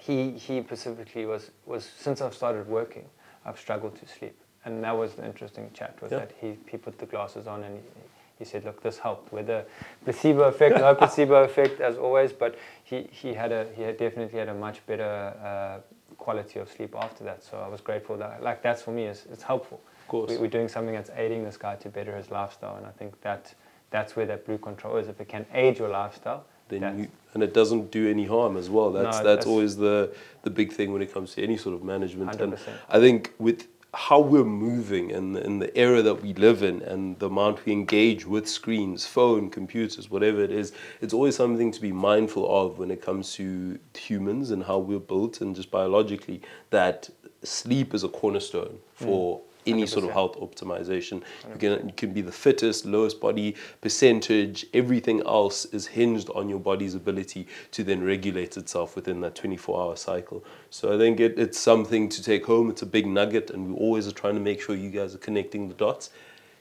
he 0.10 0.32
he 0.32 0.62
specifically 0.64 1.26
was 1.26 1.52
was 1.66 1.84
since 2.06 2.22
I've 2.22 2.34
started 2.34 2.68
working, 2.68 3.06
I've 3.46 3.60
struggled 3.60 3.96
to 4.00 4.06
sleep, 4.08 4.38
and 4.66 4.84
that 4.84 4.98
was 4.98 5.14
the 5.14 5.26
interesting 5.26 5.70
chat. 5.74 6.02
Was 6.02 6.12
Yeah. 6.12 6.20
that 6.20 6.32
he 6.42 6.58
he 6.72 6.78
put 6.78 6.98
the 6.98 7.06
glasses 7.06 7.48
on 7.48 7.64
and. 7.64 7.76
He, 7.78 8.02
he 8.40 8.46
said, 8.46 8.64
"Look, 8.64 8.82
this 8.82 8.98
helped. 9.00 9.34
Whether 9.34 9.66
placebo 10.06 10.44
effect, 10.44 10.78
no 10.78 10.96
placebo 11.00 11.44
effect, 11.44 11.82
as 11.82 11.98
always, 11.98 12.32
but 12.32 12.56
he, 12.86 12.98
he 13.12 13.34
had 13.34 13.52
a 13.52 13.68
he 13.76 13.82
had 13.82 13.98
definitely 13.98 14.40
had 14.40 14.48
a 14.48 14.54
much 14.54 14.78
better 14.86 15.04
uh, 15.44 15.80
quality 16.18 16.60
of 16.60 16.70
sleep 16.72 16.96
after 16.96 17.26
that. 17.26 17.44
So 17.44 17.58
I 17.58 17.68
was 17.68 17.82
grateful 17.82 18.16
that 18.18 18.42
like 18.42 18.62
that's 18.62 18.82
for 18.82 18.92
me 18.92 19.04
is 19.08 19.26
it's 19.30 19.44
helpful. 19.44 19.82
course. 20.08 20.30
we, 20.30 20.38
we're 20.38 20.48
doing 20.60 20.70
something 20.70 20.96
that's 20.96 21.10
aiding 21.18 21.44
this 21.44 21.58
guy 21.58 21.76
to 21.84 21.90
better 21.90 22.16
his 22.16 22.32
lifestyle, 22.32 22.78
and 22.78 22.86
I 22.86 22.92
think 22.92 23.20
that 23.22 23.54
that's 23.92 24.16
where 24.16 24.26
that 24.26 24.46
blue 24.46 24.58
control 24.58 24.98
is. 24.98 25.08
If 25.08 25.20
it 25.20 25.28
can 25.28 25.46
aid 25.54 25.80
your 25.80 25.90
lifestyle, 25.90 26.46
then 26.70 27.00
you, 27.00 27.08
and 27.34 27.44
it 27.44 27.54
doesn't 27.54 27.92
do 27.92 28.10
any 28.10 28.26
harm 28.26 28.58
as 28.58 28.70
well. 28.70 28.92
That's 28.92 29.04
No, 29.04 29.12
that's, 29.12 29.24
that's- 29.24 29.46
always 29.48 29.78
the 29.78 30.14
the 30.44 30.50
big 30.50 30.72
thing 30.72 30.94
when 30.94 31.02
it 31.02 31.14
comes 31.14 31.36
to 31.36 31.44
any 31.44 31.58
sort 31.58 31.76
of 31.76 31.84
management. 31.84 32.40
And 32.40 32.54
100%. 32.54 32.58
I 32.90 33.00
think 33.00 33.34
with 33.40 33.68
how 33.94 34.20
we're 34.20 34.44
moving 34.44 35.12
and 35.12 35.36
in 35.38 35.58
the 35.58 35.76
era 35.76 36.02
that 36.04 36.22
we 36.22 36.34
live 36.36 36.62
in 36.62 36.82
and 36.84 37.18
the 37.18 37.26
amount 37.26 37.66
we 37.66 37.72
engage 37.72 38.24
with 38.26 38.48
screens, 38.48 39.08
phone, 39.08 39.50
computers, 39.50 40.12
whatever 40.12 40.44
it 40.44 40.52
is, 40.52 40.72
it's 41.02 41.12
always 41.14 41.36
something 41.36 41.72
to 41.72 41.82
be 41.82 41.92
mindful 41.92 42.48
of 42.48 42.78
when 42.78 42.92
it 42.92 43.02
comes 43.02 43.34
to 43.34 43.80
humans 43.98 44.52
and 44.52 44.64
how 44.64 44.78
we're 44.78 45.00
built 45.00 45.42
and 45.42 45.56
just 45.56 45.72
biologically 45.72 46.40
that 46.70 47.10
sleep 47.42 47.96
is 47.96 48.04
a 48.04 48.10
cornerstone 48.10 48.78
for 48.94 49.42
any 49.70 49.86
sort 49.86 50.06
of 50.06 50.12
health 50.12 50.38
optimization. 50.38 51.22
You 51.54 51.60
can, 51.60 51.88
you 51.88 51.94
can 51.96 52.14
be 52.14 52.22
the 52.22 52.32
fittest, 52.32 52.86
lowest 52.86 53.20
body 53.20 53.56
percentage, 53.82 54.66
everything 54.74 55.22
else 55.22 55.66
is 55.66 55.88
hinged 55.88 56.30
on 56.32 56.50
your 56.50 56.60
body's 56.60 56.96
ability 56.96 57.48
to 57.72 57.84
then 57.84 58.04
regulate 58.04 58.58
itself 58.58 58.96
within 58.96 59.22
that 59.22 59.36
24 59.36 59.82
hour 59.82 59.96
cycle. 59.96 60.44
So 60.70 60.94
I 60.94 60.98
think 60.98 61.20
it, 61.20 61.38
it's 61.38 61.60
something 61.60 62.10
to 62.10 62.24
take 62.24 62.46
home. 62.46 62.70
It's 62.70 62.82
a 62.82 62.88
big 62.88 63.08
nugget, 63.08 63.50
and 63.52 63.70
we 63.70 63.80
always 63.80 64.08
are 64.08 64.12
trying 64.12 64.36
to 64.36 64.42
make 64.42 64.62
sure 64.62 64.76
you 64.76 64.90
guys 64.90 65.16
are 65.16 65.20
connecting 65.20 65.68
the 65.68 65.76
dots. 65.76 66.12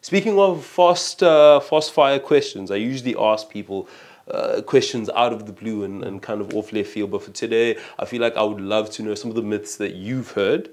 Speaking 0.00 0.38
of 0.38 0.64
fast, 0.64 1.22
uh, 1.22 1.60
fast 1.60 1.92
fire 1.92 2.20
questions, 2.20 2.70
I 2.70 2.76
usually 2.76 3.16
ask 3.18 3.50
people 3.50 3.88
uh, 4.30 4.62
questions 4.62 5.10
out 5.10 5.32
of 5.32 5.46
the 5.46 5.52
blue 5.52 5.84
and, 5.84 6.04
and 6.04 6.22
kind 6.22 6.40
of 6.40 6.54
off 6.54 6.72
left 6.72 6.90
field. 6.90 7.10
But 7.10 7.22
for 7.22 7.30
today, 7.32 7.76
I 7.98 8.04
feel 8.04 8.20
like 8.20 8.36
I 8.36 8.42
would 8.42 8.60
love 8.60 8.90
to 8.90 9.02
know 9.02 9.14
some 9.14 9.30
of 9.30 9.34
the 9.34 9.42
myths 9.42 9.76
that 9.76 9.94
you've 9.94 10.32
heard 10.32 10.70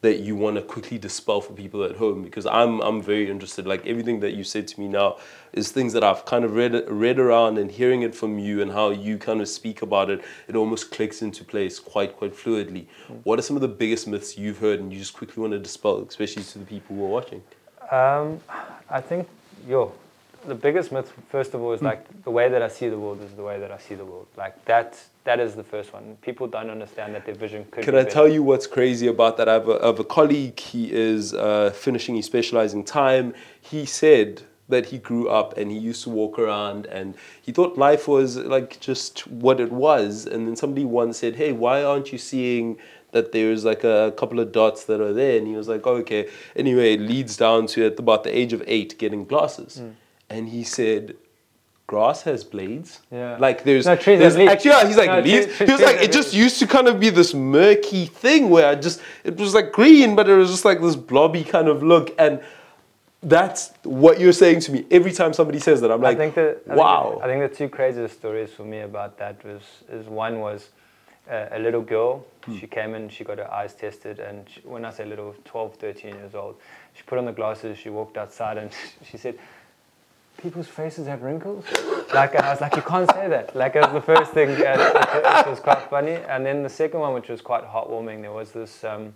that 0.00 0.20
you 0.20 0.36
want 0.36 0.54
to 0.54 0.62
quickly 0.62 0.96
dispel 0.96 1.40
for 1.40 1.52
people 1.52 1.82
at 1.82 1.96
home 1.96 2.22
because 2.22 2.46
I'm 2.46 2.80
I'm 2.80 3.02
very 3.02 3.28
interested. 3.28 3.66
Like 3.66 3.84
everything 3.86 4.20
that 4.20 4.34
you 4.34 4.44
said 4.44 4.68
to 4.68 4.80
me 4.80 4.86
now 4.88 5.16
is 5.52 5.72
things 5.72 5.92
that 5.92 6.04
I've 6.04 6.24
kind 6.24 6.44
of 6.44 6.54
read 6.54 6.84
read 6.88 7.18
around 7.18 7.58
and 7.58 7.70
hearing 7.70 8.02
it 8.02 8.14
from 8.14 8.38
you 8.38 8.62
and 8.62 8.72
how 8.72 8.90
you 8.90 9.18
kind 9.18 9.40
of 9.40 9.48
speak 9.48 9.82
about 9.82 10.08
it. 10.08 10.22
It 10.46 10.54
almost 10.54 10.92
clicks 10.92 11.20
into 11.20 11.44
place 11.44 11.80
quite 11.80 12.16
quite 12.16 12.34
fluidly. 12.34 12.86
What 13.24 13.38
are 13.38 13.42
some 13.42 13.56
of 13.56 13.62
the 13.62 13.68
biggest 13.68 14.06
myths 14.06 14.38
you've 14.38 14.58
heard 14.58 14.78
and 14.78 14.92
you 14.92 14.98
just 14.98 15.14
quickly 15.14 15.40
want 15.40 15.52
to 15.52 15.58
dispel, 15.58 16.00
especially 16.08 16.44
to 16.44 16.58
the 16.58 16.64
people 16.64 16.94
who 16.94 17.04
are 17.04 17.08
watching? 17.08 17.42
Um, 17.90 18.40
I 18.90 19.00
think, 19.00 19.28
yo, 19.66 19.92
the 20.46 20.54
biggest 20.54 20.92
myth, 20.92 21.12
first 21.28 21.54
of 21.54 21.62
all, 21.62 21.72
is 21.72 21.82
like 21.82 22.22
the 22.22 22.30
way 22.30 22.48
that 22.48 22.62
I 22.62 22.68
see 22.68 22.88
the 22.88 22.98
world 22.98 23.22
is 23.22 23.32
the 23.32 23.42
way 23.42 23.58
that 23.58 23.72
I 23.72 23.78
see 23.78 23.94
the 23.94 24.04
world. 24.04 24.26
Like 24.36 24.64
that, 24.66 25.02
that 25.28 25.40
is 25.40 25.54
the 25.54 25.62
first 25.62 25.92
one. 25.92 26.16
People 26.22 26.46
don't 26.46 26.70
understand 26.70 27.14
that 27.14 27.26
their 27.26 27.34
vision 27.34 27.66
could. 27.70 27.84
Can 27.84 27.92
be 27.92 27.98
I 27.98 28.04
better. 28.04 28.14
tell 28.14 28.28
you 28.28 28.42
what's 28.42 28.66
crazy 28.66 29.08
about 29.08 29.36
that? 29.36 29.46
I 29.46 29.52
have 29.52 29.68
a, 29.68 29.82
I 29.82 29.86
have 29.88 29.98
a 29.98 30.04
colleague, 30.04 30.58
he 30.58 30.90
is 30.90 31.34
uh, 31.34 31.70
finishing 31.74 32.16
his 32.16 32.24
specializing 32.24 32.82
time. 32.82 33.34
He 33.60 33.84
said 33.84 34.42
that 34.70 34.86
he 34.86 34.96
grew 34.96 35.28
up 35.28 35.58
and 35.58 35.70
he 35.70 35.76
used 35.76 36.02
to 36.04 36.10
walk 36.10 36.38
around 36.38 36.86
and 36.86 37.14
he 37.42 37.52
thought 37.52 37.76
life 37.76 38.08
was 38.08 38.38
like 38.38 38.80
just 38.80 39.26
what 39.26 39.60
it 39.60 39.70
was. 39.70 40.24
And 40.24 40.46
then 40.46 40.56
somebody 40.56 40.86
once 40.86 41.18
said, 41.18 41.36
Hey, 41.36 41.52
why 41.52 41.84
aren't 41.84 42.10
you 42.10 42.16
seeing 42.16 42.78
that 43.12 43.32
there's 43.32 43.66
like 43.66 43.84
a 43.84 44.14
couple 44.16 44.40
of 44.40 44.50
dots 44.50 44.84
that 44.84 44.98
are 44.98 45.12
there? 45.12 45.36
And 45.36 45.46
he 45.46 45.56
was 45.56 45.68
like, 45.68 45.86
oh, 45.86 45.96
Okay. 45.96 46.30
Anyway, 46.56 46.94
it 46.94 47.00
leads 47.00 47.36
down 47.36 47.66
to 47.68 47.84
at 47.84 47.98
about 47.98 48.24
the 48.24 48.34
age 48.34 48.54
of 48.54 48.62
eight 48.66 48.98
getting 48.98 49.26
glasses. 49.26 49.82
And 50.30 50.48
he 50.48 50.64
said, 50.64 51.16
Grass 51.88 52.22
has 52.24 52.44
blades. 52.44 53.00
Yeah. 53.10 53.38
Like 53.38 53.64
there's, 53.64 53.86
No, 53.86 53.96
trees 53.96 54.18
there's 54.18 54.36
leaves. 54.36 54.52
actually, 54.52 54.70
yeah, 54.72 54.86
he's 54.86 54.96
like 54.98 55.08
No, 55.08 55.20
leaves. 55.20 55.46
trees- 55.46 55.68
he 55.70 55.72
was 55.72 55.80
like, 55.80 55.96
it 56.02 56.12
just 56.12 56.34
used 56.34 56.58
to 56.58 56.66
kind 56.66 56.86
of 56.86 57.00
be 57.00 57.08
this 57.08 57.32
murky 57.32 58.04
thing 58.04 58.50
where 58.50 58.66
I 58.68 58.74
just 58.74 59.00
it 59.24 59.38
was 59.38 59.54
like 59.54 59.72
green, 59.72 60.14
but 60.14 60.28
it 60.28 60.34
was 60.36 60.50
just 60.50 60.66
like 60.66 60.82
this 60.82 60.96
blobby 60.96 61.42
kind 61.44 61.66
of 61.66 61.82
look. 61.82 62.14
And 62.18 62.40
that's 63.22 63.72
what 63.84 64.20
you're 64.20 64.34
saying 64.34 64.60
to 64.60 64.72
me 64.72 64.84
every 64.90 65.12
time 65.12 65.32
somebody 65.32 65.58
says 65.60 65.80
that. 65.80 65.90
I'm 65.90 66.02
like, 66.02 66.16
I 66.16 66.20
think 66.20 66.34
that 66.34 66.48
I 66.66 66.68
think- 66.68 66.76
wow. 66.78 67.20
I 67.22 67.26
think 67.26 67.50
the 67.50 67.56
two 67.56 67.70
craziest 67.70 68.18
stories 68.18 68.52
for 68.52 68.64
me 68.64 68.80
about 68.80 69.16
that 69.18 69.42
was 69.42 69.62
is 69.90 70.06
one 70.08 70.40
was 70.40 70.68
uh, 71.30 71.46
a 71.52 71.58
little 71.58 71.80
girl. 71.82 72.22
Hmm. 72.44 72.58
She 72.58 72.66
came 72.66 72.94
in, 72.94 73.08
she 73.08 73.24
got 73.24 73.38
her 73.38 73.50
eyes 73.50 73.72
tested, 73.72 74.18
and 74.20 74.46
she, 74.48 74.60
when 74.60 74.84
I 74.84 74.90
say 74.90 75.06
little, 75.06 75.34
12, 75.46 75.76
13 75.76 76.14
years 76.16 76.34
old, 76.34 76.56
she 76.92 77.02
put 77.04 77.16
on 77.18 77.24
the 77.24 77.32
glasses. 77.32 77.78
She 77.78 77.88
walked 77.88 78.18
outside, 78.18 78.58
and 78.58 78.70
she 79.10 79.16
said. 79.16 79.38
People's 80.38 80.68
faces 80.68 81.06
have 81.06 81.22
wrinkles. 81.22 81.64
Like 82.14 82.34
and 82.34 82.44
I 82.44 82.50
was 82.50 82.60
like, 82.60 82.76
you 82.76 82.82
can't 82.82 83.10
say 83.10 83.28
that. 83.28 83.54
Like 83.54 83.76
it 83.76 83.82
was 83.82 83.92
the 83.92 84.00
first 84.00 84.32
thing, 84.32 84.48
and 84.50 84.80
it, 84.80 84.96
it 84.96 85.46
was 85.46 85.60
quite 85.60 85.82
funny. 85.90 86.14
And 86.14 86.46
then 86.46 86.62
the 86.62 86.68
second 86.68 87.00
one, 87.00 87.12
which 87.12 87.28
was 87.28 87.40
quite 87.40 87.64
heartwarming, 87.64 88.22
there 88.22 88.32
was 88.32 88.52
this 88.52 88.84
um, 88.84 89.12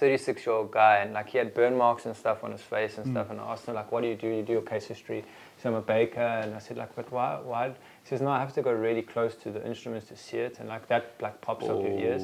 36 0.00 0.46
year 0.46 0.54
old 0.54 0.70
guy 0.70 0.98
and 0.98 1.12
like 1.12 1.28
he 1.28 1.38
had 1.38 1.52
burn 1.52 1.76
marks 1.76 2.06
and 2.06 2.16
stuff 2.16 2.42
on 2.42 2.52
his 2.52 2.62
face 2.62 2.96
and 2.96 3.06
stuff. 3.06 3.30
And 3.30 3.40
I 3.40 3.52
asked 3.52 3.66
him 3.66 3.74
like 3.74 3.92
what 3.92 4.02
do 4.02 4.08
you 4.08 4.16
do? 4.16 4.28
You 4.28 4.42
do 4.42 4.52
your 4.52 4.62
case 4.62 4.86
history. 4.86 5.24
So 5.62 5.68
I'm 5.68 5.74
a 5.74 5.82
baker. 5.82 6.20
And 6.20 6.54
I 6.54 6.58
said 6.58 6.76
like 6.76 6.94
but 6.96 7.10
why 7.12 7.38
why? 7.42 7.68
He 7.68 7.74
says 8.04 8.20
no 8.20 8.28
I 8.28 8.38
have 8.38 8.54
to 8.54 8.62
go 8.62 8.72
really 8.72 9.02
close 9.02 9.34
to 9.36 9.50
the 9.50 9.64
instruments 9.66 10.08
to 10.08 10.16
see 10.16 10.38
it. 10.38 10.58
And 10.58 10.68
like 10.68 10.88
that 10.88 11.14
like 11.20 11.40
pops 11.40 11.66
up 11.66 11.82
your 11.82 11.98
ears. 11.98 12.22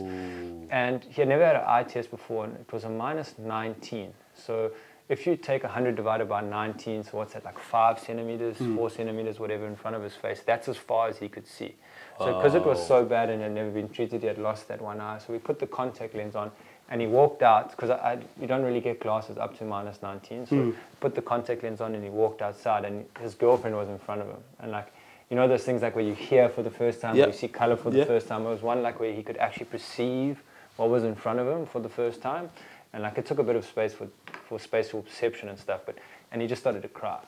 And 0.70 1.04
he 1.04 1.20
had 1.20 1.28
never 1.28 1.44
had 1.44 1.56
an 1.56 1.64
eye 1.66 1.82
test 1.82 2.10
before. 2.10 2.44
And 2.44 2.56
it 2.56 2.72
was 2.72 2.84
a 2.84 2.88
minus 2.88 3.34
19 3.38 4.12
so 4.36 4.70
if 5.08 5.26
you 5.26 5.36
take 5.36 5.62
100 5.62 5.94
divided 5.94 6.28
by 6.28 6.40
19 6.40 7.04
so 7.04 7.18
what's 7.18 7.34
that 7.34 7.44
like 7.44 7.58
5 7.58 7.98
centimeters 7.98 8.58
hmm. 8.58 8.76
4 8.76 8.90
centimeters 8.90 9.38
whatever 9.38 9.66
in 9.66 9.76
front 9.76 9.96
of 9.96 10.02
his 10.02 10.14
face 10.14 10.42
that's 10.44 10.68
as 10.68 10.76
far 10.76 11.08
as 11.08 11.18
he 11.18 11.28
could 11.28 11.46
see. 11.46 11.74
So 12.18 12.26
because 12.34 12.54
it 12.54 12.64
was 12.64 12.78
oh. 12.80 12.86
so 12.86 13.04
bad 13.04 13.30
and 13.30 13.42
had 13.42 13.52
never 13.52 13.70
been 13.70 13.88
treated 13.88 14.22
he 14.22 14.26
had 14.26 14.38
lost 14.38 14.68
that 14.68 14.80
one 14.80 15.00
eye. 15.00 15.18
So 15.18 15.32
we 15.32 15.38
put 15.38 15.58
the 15.58 15.66
contact 15.66 16.14
lens 16.14 16.34
on 16.34 16.50
and 16.88 17.00
he 17.00 17.06
walked 17.06 17.42
out 17.42 17.70
because 17.70 17.90
I, 17.90 17.96
I, 17.96 18.18
you 18.40 18.46
don't 18.46 18.62
really 18.62 18.80
get 18.80 19.00
glasses 19.00 19.38
up 19.38 19.56
to 19.58 19.64
minus 19.64 20.02
19 20.02 20.46
so 20.46 20.56
hmm. 20.56 20.70
put 21.00 21.14
the 21.14 21.22
contact 21.22 21.62
lens 21.62 21.80
on 21.80 21.94
and 21.94 22.02
he 22.02 22.10
walked 22.10 22.42
outside 22.42 22.84
and 22.84 23.04
his 23.20 23.34
girlfriend 23.34 23.76
was 23.76 23.88
in 23.88 23.98
front 23.98 24.22
of 24.22 24.28
him. 24.28 24.42
And 24.60 24.72
like 24.72 24.92
you 25.30 25.36
know 25.36 25.46
those 25.46 25.64
things 25.64 25.82
like 25.82 25.94
where 25.94 26.04
you 26.04 26.14
hear 26.14 26.48
for 26.48 26.62
the 26.62 26.70
first 26.70 27.00
time 27.00 27.14
or 27.16 27.26
you 27.26 27.32
see 27.32 27.48
color 27.48 27.76
for 27.76 27.90
the 27.90 27.98
Yeah. 27.98 28.04
first 28.04 28.28
time? 28.28 28.46
It 28.46 28.50
was 28.50 28.62
one 28.62 28.82
like 28.82 28.98
where 29.00 29.12
he 29.12 29.22
could 29.22 29.36
actually 29.36 29.66
perceive 29.66 30.42
what 30.76 30.90
was 30.90 31.04
in 31.04 31.14
front 31.14 31.38
of 31.38 31.48
him 31.48 31.66
for 31.66 31.80
the 31.80 31.88
first 31.88 32.20
time 32.22 32.50
and 32.92 33.02
like 33.02 33.18
it 33.18 33.26
took 33.26 33.38
a 33.38 33.42
bit 33.42 33.56
of 33.56 33.64
space 33.64 33.92
for, 33.92 34.08
for 34.48 34.58
spatial 34.58 35.02
perception 35.02 35.48
and 35.48 35.58
stuff 35.58 35.80
but 35.86 35.96
and 36.32 36.42
he 36.42 36.48
just 36.48 36.62
started 36.62 36.82
to 36.82 36.88
cry. 36.88 37.20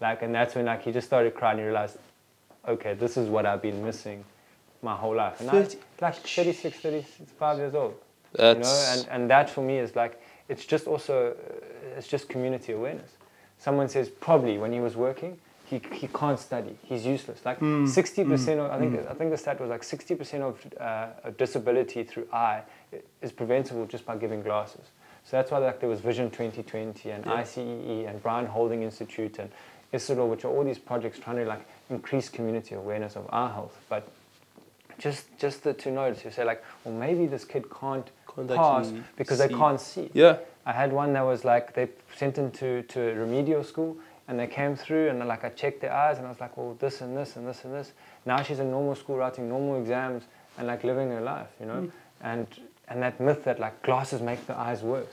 Like 0.00 0.22
and 0.22 0.34
that's 0.34 0.54
when 0.54 0.66
like 0.66 0.82
he 0.82 0.92
just 0.92 1.06
started 1.06 1.34
crying. 1.34 1.58
And 1.58 1.60
he 1.60 1.66
realized 1.66 1.98
okay 2.68 2.94
this 2.94 3.16
is 3.16 3.28
what 3.28 3.46
i've 3.46 3.62
been 3.62 3.82
missing 3.84 4.24
my 4.82 4.94
whole 4.94 5.14
life. 5.14 5.40
And 5.40 5.46
now 5.46 5.52
Thirty- 5.52 5.78
like 6.00 6.14
36 6.16 6.78
35 6.78 7.58
years 7.58 7.74
old 7.74 7.94
That's 8.32 8.56
you 8.56 8.62
know? 8.64 8.92
And, 8.92 9.22
and 9.22 9.30
that 9.30 9.50
for 9.50 9.62
me 9.62 9.78
is 9.78 9.94
like 9.96 10.20
it's 10.48 10.64
just 10.64 10.86
also 10.86 11.30
uh, 11.32 11.96
it's 11.96 12.08
just 12.08 12.28
community 12.28 12.72
awareness. 12.72 13.10
Someone 13.58 13.88
says 13.88 14.08
probably 14.08 14.58
when 14.58 14.72
he 14.72 14.80
was 14.80 14.96
working 14.96 15.38
he, 15.66 15.80
he 15.92 16.08
can't 16.08 16.38
study. 16.38 16.76
He's 16.82 17.06
useless. 17.06 17.44
Like 17.44 17.60
60% 17.60 18.58
of 18.58 18.70
i 18.72 18.78
think 18.78 18.98
i 19.08 19.14
think 19.14 19.30
the 19.30 19.36
stat 19.38 19.60
was 19.60 19.70
like 19.70 19.82
60% 19.82 20.40
of 20.42 20.58
uh, 20.80 21.06
of 21.24 21.36
disability 21.36 22.02
through 22.02 22.26
eye 22.32 22.62
is 23.22 23.30
preventable 23.30 23.86
just 23.86 24.04
by 24.04 24.16
giving 24.16 24.42
glasses 24.42 24.86
so 25.30 25.36
that's 25.36 25.52
why 25.52 25.58
like 25.58 25.78
there 25.78 25.88
was 25.88 26.00
vision 26.00 26.28
2020 26.30 27.10
and 27.10 27.24
Yeah. 27.24 27.34
ICEE 27.34 28.04
and 28.06 28.20
Brien 28.20 28.46
Holden 28.46 28.82
Institute 28.82 29.38
and 29.38 29.48
Isidore, 29.92 30.28
which 30.28 30.44
are 30.44 30.48
all 30.48 30.64
these 30.64 30.78
projects 30.78 31.18
trying 31.20 31.36
to 31.36 31.44
like 31.44 31.64
increase 31.88 32.28
community 32.28 32.74
awareness 32.74 33.14
of 33.14 33.26
our 33.30 33.48
health 33.48 33.78
but 33.88 34.08
just 34.98 35.26
just 35.38 35.62
the, 35.62 35.72
to 35.74 35.90
know 35.90 36.12
to 36.12 36.30
say 36.32 36.44
like 36.44 36.64
well 36.84 36.94
maybe 36.94 37.26
this 37.26 37.44
kid 37.44 37.64
can't 37.70 38.10
Can't 38.34 38.48
pass 38.48 38.92
because 39.16 39.38
they 39.38 39.48
can't 39.48 39.80
see 39.80 40.10
Yeah. 40.14 40.38
I 40.66 40.72
had 40.72 40.92
one 40.92 41.12
that 41.12 41.22
was 41.22 41.44
like 41.44 41.74
they 41.74 41.88
sent 42.16 42.36
him 42.36 42.50
to, 42.52 42.82
to 42.82 43.00
a 43.12 43.14
remedial 43.14 43.62
school 43.64 43.96
and 44.28 44.38
they 44.38 44.46
came 44.46 44.76
through 44.76 45.08
and 45.10 45.18
like 45.26 45.44
I 45.44 45.48
checked 45.50 45.80
their 45.80 45.92
eyes 45.92 46.18
and 46.18 46.26
I 46.26 46.30
was 46.30 46.38
like, 46.40 46.56
well, 46.56 46.76
this 46.78 47.00
and 47.00 47.16
this 47.16 47.36
and 47.36 47.46
this 47.48 47.64
and 47.64 47.72
this. 47.74 47.92
Now 48.26 48.42
she's 48.42 48.60
in 48.60 48.70
normal 48.70 48.94
school 48.94 49.16
writing 49.16 49.48
normal 49.48 49.80
exams 49.80 50.24
and 50.58 50.66
like 50.68 50.84
living 50.84 51.08
her 51.10 51.20
life, 51.20 51.48
you 51.58 51.66
know. 51.66 51.80
Hmm. 51.82 51.88
And 52.20 52.46
and 52.90 53.02
that 53.02 53.20
myth 53.20 53.44
that 53.44 53.58
like 53.58 53.82
glasses 53.82 54.20
make 54.20 54.46
the 54.46 54.56
eyes 54.58 54.82
worse, 54.82 55.06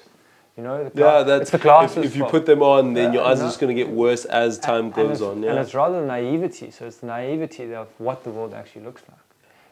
you 0.57 0.63
know. 0.63 0.89
The 0.89 0.99
Yeah, 0.99 1.23
that's 1.23 1.51
the 1.51 1.59
glasses. 1.59 1.97
if, 1.97 2.05
if 2.05 2.15
you 2.15 2.21
fault. 2.23 2.31
put 2.31 2.45
them 2.47 2.61
on, 2.63 2.93
then 2.93 3.13
Yeah, 3.13 3.19
your 3.19 3.23
eyes 3.29 3.39
are 3.39 3.45
just 3.45 3.59
going 3.59 3.73
to 3.75 3.81
get 3.83 3.89
worse 3.93 4.25
as 4.25 4.57
time 4.57 4.85
And 4.85 4.93
goes 4.95 5.05
it's- 5.21 5.21
on. 5.21 5.35
And 5.37 5.43
Yeah. 5.45 5.61
it's 5.61 5.73
rather 5.75 6.03
naivety. 6.05 6.71
So 6.71 6.85
it's 6.85 6.97
the 6.97 7.07
naivety 7.07 7.73
of 7.75 7.87
what 7.99 8.23
the 8.23 8.31
world 8.31 8.53
actually 8.53 8.83
looks 8.83 9.03
like. 9.07 9.19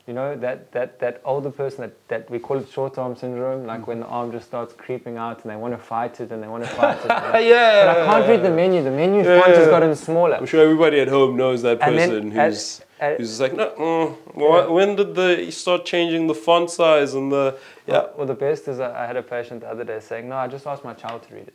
You 0.07 0.13
know, 0.13 0.35
that, 0.35 0.71
that, 0.73 0.99
that 0.99 1.19
older 1.25 1.49
person 1.49 1.81
that, 1.81 1.93
that 2.09 2.29
we 2.29 2.37
call 2.37 2.57
it 2.59 2.69
short 2.69 2.99
arm 2.99 3.15
syndrome, 3.15 3.65
like 3.65 3.87
when 3.87 4.01
the 4.01 4.05
arm 4.05 4.31
just 4.31 4.45
starts 4.45 4.71
creeping 4.75 5.17
out 5.17 5.41
and 5.43 5.51
they 5.51 5.55
want 5.55 5.73
to 5.73 5.79
fight 5.79 6.19
it 6.21 6.31
and 6.31 6.43
they 6.43 6.47
want 6.47 6.63
to 6.63 6.69
fight 6.69 6.99
it. 7.03 7.09
and 7.09 7.43
yeah. 7.53 7.85
but 7.85 7.97
I 8.01 8.05
can't 8.05 8.29
read 8.29 8.43
the 8.43 8.51
menu. 8.51 8.83
The 8.83 8.91
menu 8.91 9.23
Yeah, 9.23 9.41
font 9.41 9.55
has 9.55 9.67
gotten 9.67 9.95
smaller. 9.95 10.35
I'm 10.35 10.45
sure 10.45 10.61
everybody 10.61 10.99
at 10.99 11.07
home 11.07 11.35
knows 11.35 11.63
that 11.63 11.81
And 11.81 11.97
then 11.97 12.09
person 12.11 12.37
at- 12.37 12.49
who's 12.51 12.81
who's 12.99 13.29
just 13.29 13.39
like, 13.39 13.53
no, 13.53 13.69
mm, 13.71 14.15
wh- 14.33 14.71
when 14.71 14.95
did 14.95 15.15
the 15.15 15.43
you 15.43 15.51
start 15.51 15.85
changing 15.85 16.27
the 16.27 16.35
font 16.35 16.69
size 16.69 17.13
and 17.13 17.31
the 17.31 17.57
yeah. 17.87 17.93
Well, 17.93 18.13
well, 18.17 18.27
the 18.27 18.33
best 18.33 18.67
is 18.67 18.79
I 18.79 19.05
had 19.05 19.17
a 19.17 19.23
patient 19.23 19.61
the 19.61 19.69
other 19.69 19.83
day 19.83 19.99
saying, 19.99 20.29
no, 20.29 20.35
I 20.37 20.47
just 20.47 20.65
asked 20.65 20.83
my 20.83 20.93
child 20.93 21.23
to 21.27 21.35
read 21.35 21.47
it. 21.47 21.53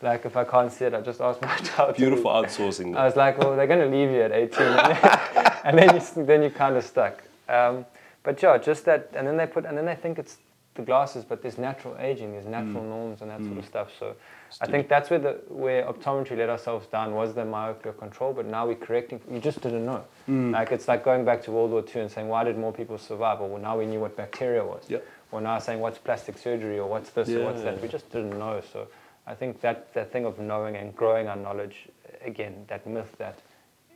Like 0.00 0.24
if 0.24 0.36
I 0.36 0.44
can't 0.44 0.72
see 0.72 0.84
it, 0.84 0.94
I 0.94 1.00
just 1.00 1.20
ask 1.20 1.40
my 1.42 1.56
child 1.70 1.96
Beautiful 1.96 2.30
to 2.32 2.40
read 2.40 2.48
outsourcing. 2.48 2.96
I 2.96 3.04
was 3.04 3.16
like, 3.16 3.38
well, 3.38 3.56
they're 3.56 3.66
going 3.66 3.90
to 3.90 3.96
leave 3.96 4.10
you 4.10 4.22
at 4.22 4.32
18. 4.32 4.62
And 4.62 4.76
then, 5.02 5.52
and 5.64 5.78
then, 5.78 5.94
you, 5.96 6.24
then 6.24 6.42
you're 6.42 6.50
kind 6.50 6.76
of 6.76 6.84
stuck. 6.84 7.22
Um, 7.48 7.84
but 8.22 8.40
yeah, 8.42 8.58
just 8.58 8.84
that, 8.84 9.10
and 9.14 9.26
then 9.26 9.36
they 9.36 9.46
put, 9.46 9.64
and 9.64 9.76
then 9.76 9.86
they 9.86 9.96
think 9.96 10.18
it's 10.18 10.36
the 10.78 10.84
glasses, 10.84 11.24
but 11.24 11.42
there's 11.42 11.58
natural 11.58 11.96
aging, 11.98 12.32
there's 12.32 12.46
natural 12.46 12.82
mm. 12.82 12.88
norms 12.88 13.20
and 13.20 13.30
that 13.30 13.40
sort 13.40 13.58
of 13.58 13.64
mm. 13.64 13.66
stuff. 13.66 13.90
So 13.98 14.14
I 14.62 14.66
think 14.66 14.88
that's 14.88 15.10
where 15.10 15.18
the 15.18 15.32
where 15.48 15.84
optometry 15.84 16.38
let 16.38 16.48
ourselves 16.48 16.86
down 16.86 17.14
was 17.14 17.34
the 17.34 17.44
myopia 17.44 17.92
control, 17.92 18.32
but 18.32 18.46
now 18.46 18.66
we're 18.66 18.76
correcting. 18.76 19.20
You 19.30 19.40
just 19.40 19.60
didn't 19.60 19.84
know. 19.84 20.04
Mm. 20.28 20.52
Like 20.52 20.72
it's 20.72 20.88
like 20.88 21.04
going 21.04 21.24
back 21.24 21.42
to 21.42 21.50
World 21.50 21.72
War 21.72 21.84
II 21.94 22.02
and 22.02 22.10
saying 22.10 22.28
why 22.28 22.44
did 22.44 22.56
more 22.56 22.72
people 22.72 22.96
survive? 22.96 23.40
Well, 23.40 23.58
now 23.58 23.76
we 23.76 23.86
knew 23.86 24.00
what 24.00 24.16
bacteria 24.16 24.64
was. 24.64 24.84
Yep. 24.88 25.04
Or 25.32 25.40
now 25.40 25.58
saying 25.58 25.80
what's 25.80 25.98
plastic 25.98 26.38
surgery 26.38 26.78
or 26.78 26.88
what's 26.88 27.10
this 27.10 27.28
or 27.28 27.44
what's 27.44 27.62
Yeah. 27.62 27.72
that. 27.72 27.82
We 27.82 27.88
just 27.88 28.08
didn't 28.10 28.38
know. 28.38 28.62
So 28.72 28.88
I 29.26 29.34
think 29.34 29.60
that 29.60 29.92
that 29.94 30.12
thing 30.12 30.24
of 30.24 30.38
knowing 30.38 30.76
and 30.76 30.94
growing 30.94 31.26
our 31.28 31.36
knowledge, 31.36 31.88
again, 32.24 32.64
that 32.68 32.86
myth 32.86 33.12
that 33.18 33.40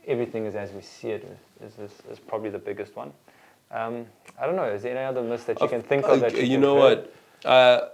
everything 0.05 0.45
is 0.45 0.55
as 0.55 0.71
we 0.73 0.81
see 0.81 1.11
it 1.11 1.23
is, 1.63 1.79
is, 1.79 1.91
is 2.11 2.19
probably 2.19 2.49
the 2.49 2.59
biggest 2.59 2.95
one. 2.95 3.13
Um, 3.73 4.05
I 4.39 4.45
don't 4.45 4.55
know. 4.55 4.65
Is 4.65 4.83
there 4.83 4.95
any 4.95 5.03
other 5.05 5.23
myths 5.23 5.45
that 5.45 5.59
you 5.59 5.67
can 5.67 5.81
think 5.81 6.05
of 6.05 6.19
that 6.19 6.35
you, 6.37 6.43
you 6.43 6.57
know 6.57 6.75
what? 6.75 7.13
Uh, 7.43 7.89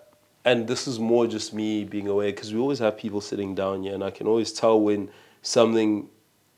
and 0.46 0.68
this 0.68 0.88
is 0.88 1.00
more 1.00 1.26
just 1.26 1.54
me 1.54 1.86
being 1.86 2.08
aware 2.08 2.32
because 2.32 2.54
we 2.54 2.60
always 2.60 2.80
have 2.80 2.98
people 2.98 3.22
sitting 3.22 3.56
down 3.56 3.84
here, 3.84 3.94
and 3.94 4.04
I 4.04 4.12
can 4.12 4.28
always 4.28 4.52
tell 4.52 4.80
when 4.80 5.10
something 5.42 6.10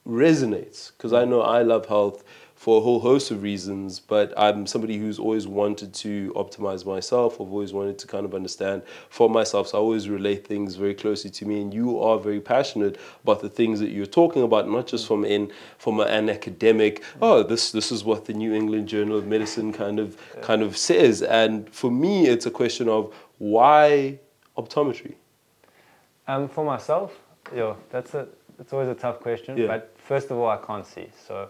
resonates 0.07 0.91
because 0.91 1.13
I 1.13 1.25
know 1.25 1.41
I 1.41 1.62
love 1.62 1.86
health 1.86 2.23
for 2.62 2.78
a 2.78 2.82
whole 2.84 3.00
host 3.00 3.32
of 3.32 3.41
reasons, 3.41 4.00
but 4.00 4.32
I'm 4.38 4.67
somebody 4.67 5.00
who's 5.00 5.17
always 5.17 5.47
wanted 5.47 5.95
to 5.95 6.32
optimize 6.36 6.86
myself. 6.86 7.41
I've 7.41 7.52
always 7.52 7.74
wanted 7.74 7.97
to 7.97 8.06
kind 8.06 8.24
of 8.24 8.36
understand 8.36 8.84
for 9.10 9.28
myself. 9.28 9.69
So 9.69 9.80
I 9.80 9.82
always 9.82 10.08
relate 10.08 10.45
things 10.45 10.76
very 10.76 10.93
closely 10.93 11.32
to 11.32 11.45
me, 11.47 11.60
and 11.60 11.74
you 11.74 12.00
are 12.00 12.19
very 12.19 12.39
passionate 12.39 13.00
about 13.24 13.41
the 13.41 13.50
things 13.50 13.80
that 13.80 13.89
you're 13.89 14.06
talking 14.06 14.43
about, 14.43 14.69
not 14.69 14.86
just 14.86 15.08
from 15.08 15.26
in 15.26 15.52
from 15.80 16.00
an 16.02 16.30
academic. 16.30 17.04
Oh, 17.19 17.41
this 17.41 17.71
this 17.71 17.91
is 17.91 18.04
what 18.04 18.26
the 18.26 18.34
New 18.34 18.54
England 18.54 18.88
Journal 18.88 19.17
of 19.17 19.26
Medicine 19.26 19.74
kind 19.74 19.97
of 19.97 20.15
kind 20.43 20.62
of 20.62 20.78
says, 20.78 21.24
and 21.24 21.67
for 21.67 21.89
me, 21.89 22.28
it's 22.28 22.45
a 22.45 22.52
question 22.52 22.88
of 22.88 23.12
why 23.39 24.19
optometry. 24.56 25.15
Um, 26.28 26.47
for 26.47 26.63
myself, 26.63 27.17
yeah, 27.56 27.74
that's 27.89 28.13
a 28.13 28.28
it's 28.60 28.71
always 28.71 28.89
a 28.89 28.93
tough 28.93 29.19
question. 29.19 29.58
Yeah. 29.58 29.65
But 29.65 29.90
first 30.03 30.31
of 30.31 30.37
all, 30.37 30.49
I 30.49 30.57
can't 30.57 30.85
see, 30.85 31.07
so 31.27 31.49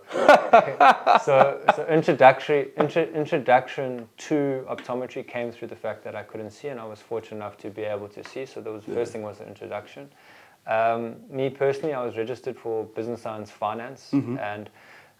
so 1.23 1.61
so 1.75 1.85
introductory 1.89 2.71
intro, 2.77 3.03
introduction 3.03 4.07
to 4.29 4.65
optometry 4.69 5.27
came 5.27 5.51
through 5.51 5.69
the 5.69 5.75
fact 5.75 6.03
that 6.03 6.15
I 6.15 6.23
couldn't 6.23 6.51
see, 6.51 6.67
and 6.69 6.79
I 6.79 6.85
was 6.85 6.99
fortunate 6.99 7.37
enough 7.37 7.57
to 7.59 7.69
be 7.69 7.83
able 7.83 8.07
to 8.09 8.23
see. 8.23 8.45
So 8.45 8.61
the 8.61 8.81
first 8.93 9.11
thing 9.11 9.23
was 9.23 9.37
the 9.39 9.47
introduction. 9.47 10.09
Um, 10.67 11.15
me 11.29 11.49
personally, 11.49 11.93
I 11.93 12.05
was 12.05 12.17
registered 12.17 12.57
for 12.57 12.83
business 12.83 13.21
science 13.21 13.49
finance, 13.49 14.13
and 14.39 14.69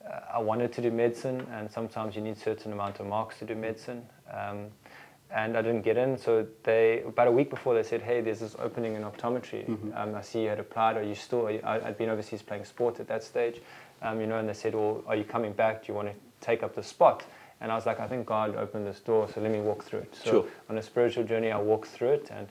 uh, 0.06 0.20
I 0.34 0.40
wanted 0.40 0.72
to 0.74 0.82
do 0.82 0.92
medicine, 0.92 1.48
and 1.52 1.72
sometimes 1.72 2.16
you 2.16 2.22
need 2.22 2.38
certain 2.38 2.72
amount 2.74 3.00
of 3.00 3.08
marks 3.08 3.40
to 3.40 3.46
do 3.46 3.56
medicine. 3.56 4.04
Um, 4.32 4.68
and 5.34 5.58
I 5.58 5.62
didn't 5.62 5.82
get 5.82 5.98
in. 5.98 6.18
So 6.18 6.46
they 6.64 7.02
about 7.08 7.28
a 7.28 7.32
week 7.32 7.50
before 7.50 7.74
they 7.74 7.84
said, 7.84 8.02
"Hey, 8.02 8.22
there's 8.22 8.40
this 8.40 8.56
opening 8.60 8.96
in 8.96 9.04
optometry. 9.04 9.68
Um, 9.96 10.16
I 10.16 10.22
see 10.22 10.44
you 10.44 10.50
had 10.50 10.60
applied. 10.60 10.98
Are 10.98 11.04
you 11.04 11.16
still? 11.16 11.48
Are 11.48 11.52
you, 11.52 11.62
I, 11.64 11.88
I'd 11.88 11.98
been 11.98 12.10
overseas 12.10 12.42
playing 12.42 12.66
sport 12.66 13.00
at 13.00 13.08
that 13.08 13.24
stage, 13.24 13.62
um, 14.02 14.20
you 14.22 14.28
know." 14.28 14.38
And 14.40 14.48
they 14.50 14.54
said, 14.54 14.74
"Well, 14.76 15.04
are 15.08 15.16
you 15.16 15.24
coming 15.24 15.54
back? 15.54 15.86
Do 15.86 15.92
you 15.92 15.96
want 15.96 16.10
to 16.10 16.14
take 16.42 16.64
up 16.64 16.76
the 16.76 16.84
spot?" 16.84 17.24
And 17.62 17.72
I 17.72 17.76
was 17.76 17.86
like, 17.86 18.00
"I 18.00 18.08
think 18.08 18.26
God 18.26 18.56
opened 18.56 18.86
this 18.88 19.00
door, 19.00 19.28
so 19.34 19.40
let 19.42 19.52
me 19.52 19.60
walk 19.62 19.84
through 19.84 20.00
it." 20.00 20.16
So 20.16 20.32
Sure. 20.32 20.46
on 20.70 20.78
a 20.78 20.82
spiritual 20.82 21.24
journey, 21.24 21.52
I 21.52 21.60
walked 21.60 21.90
through 21.90 22.14
it 22.14 22.30
and. 22.32 22.48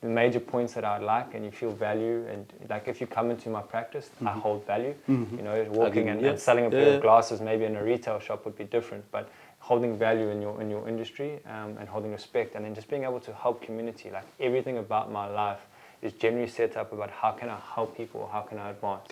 The 0.00 0.08
major 0.08 0.40
points 0.40 0.72
that 0.74 0.84
I 0.84 0.98
like, 0.98 1.34
and 1.34 1.44
you 1.44 1.52
feel 1.52 1.70
value, 1.70 2.26
and 2.28 2.52
like 2.68 2.88
if 2.88 3.00
you 3.00 3.06
come 3.06 3.30
into 3.30 3.48
my 3.50 3.62
practice, 3.62 4.10
I 4.26 4.32
hold 4.32 4.66
value. 4.66 4.96
You 5.06 5.42
know, 5.44 5.64
walking 5.70 6.08
and, 6.08 6.20
yeah. 6.20 6.30
and 6.30 6.40
selling 6.40 6.66
a 6.66 6.70
pair 6.70 6.80
Yeah. 6.88 6.94
of 6.96 7.02
glasses 7.02 7.40
maybe 7.40 7.66
in 7.66 7.76
a 7.76 7.84
retail 7.84 8.18
shop 8.18 8.44
would 8.44 8.58
be 8.58 8.64
different, 8.64 9.04
but 9.12 9.28
holding 9.72 9.96
value 10.08 10.28
in 10.34 10.42
your 10.46 10.54
in 10.62 10.68
your 10.74 10.84
industry 10.92 11.30
um, 11.54 11.70
and 11.78 11.86
holding 11.94 12.12
respect, 12.20 12.54
and 12.54 12.60
then 12.64 12.74
just 12.74 12.88
being 12.92 13.04
able 13.10 13.22
to 13.28 13.32
help 13.44 13.56
community. 13.68 14.08
Like 14.18 14.28
everything 14.48 14.76
about 14.86 15.06
my 15.20 15.26
life 15.42 15.62
is 16.02 16.12
generally 16.24 16.52
set 16.60 16.72
up 16.80 16.88
about 16.92 17.10
how 17.20 17.30
can 17.40 17.48
I 17.48 17.58
help 17.74 17.96
people, 17.96 18.20
how 18.34 18.42
can 18.48 18.58
I 18.64 18.66
advance. 18.74 19.06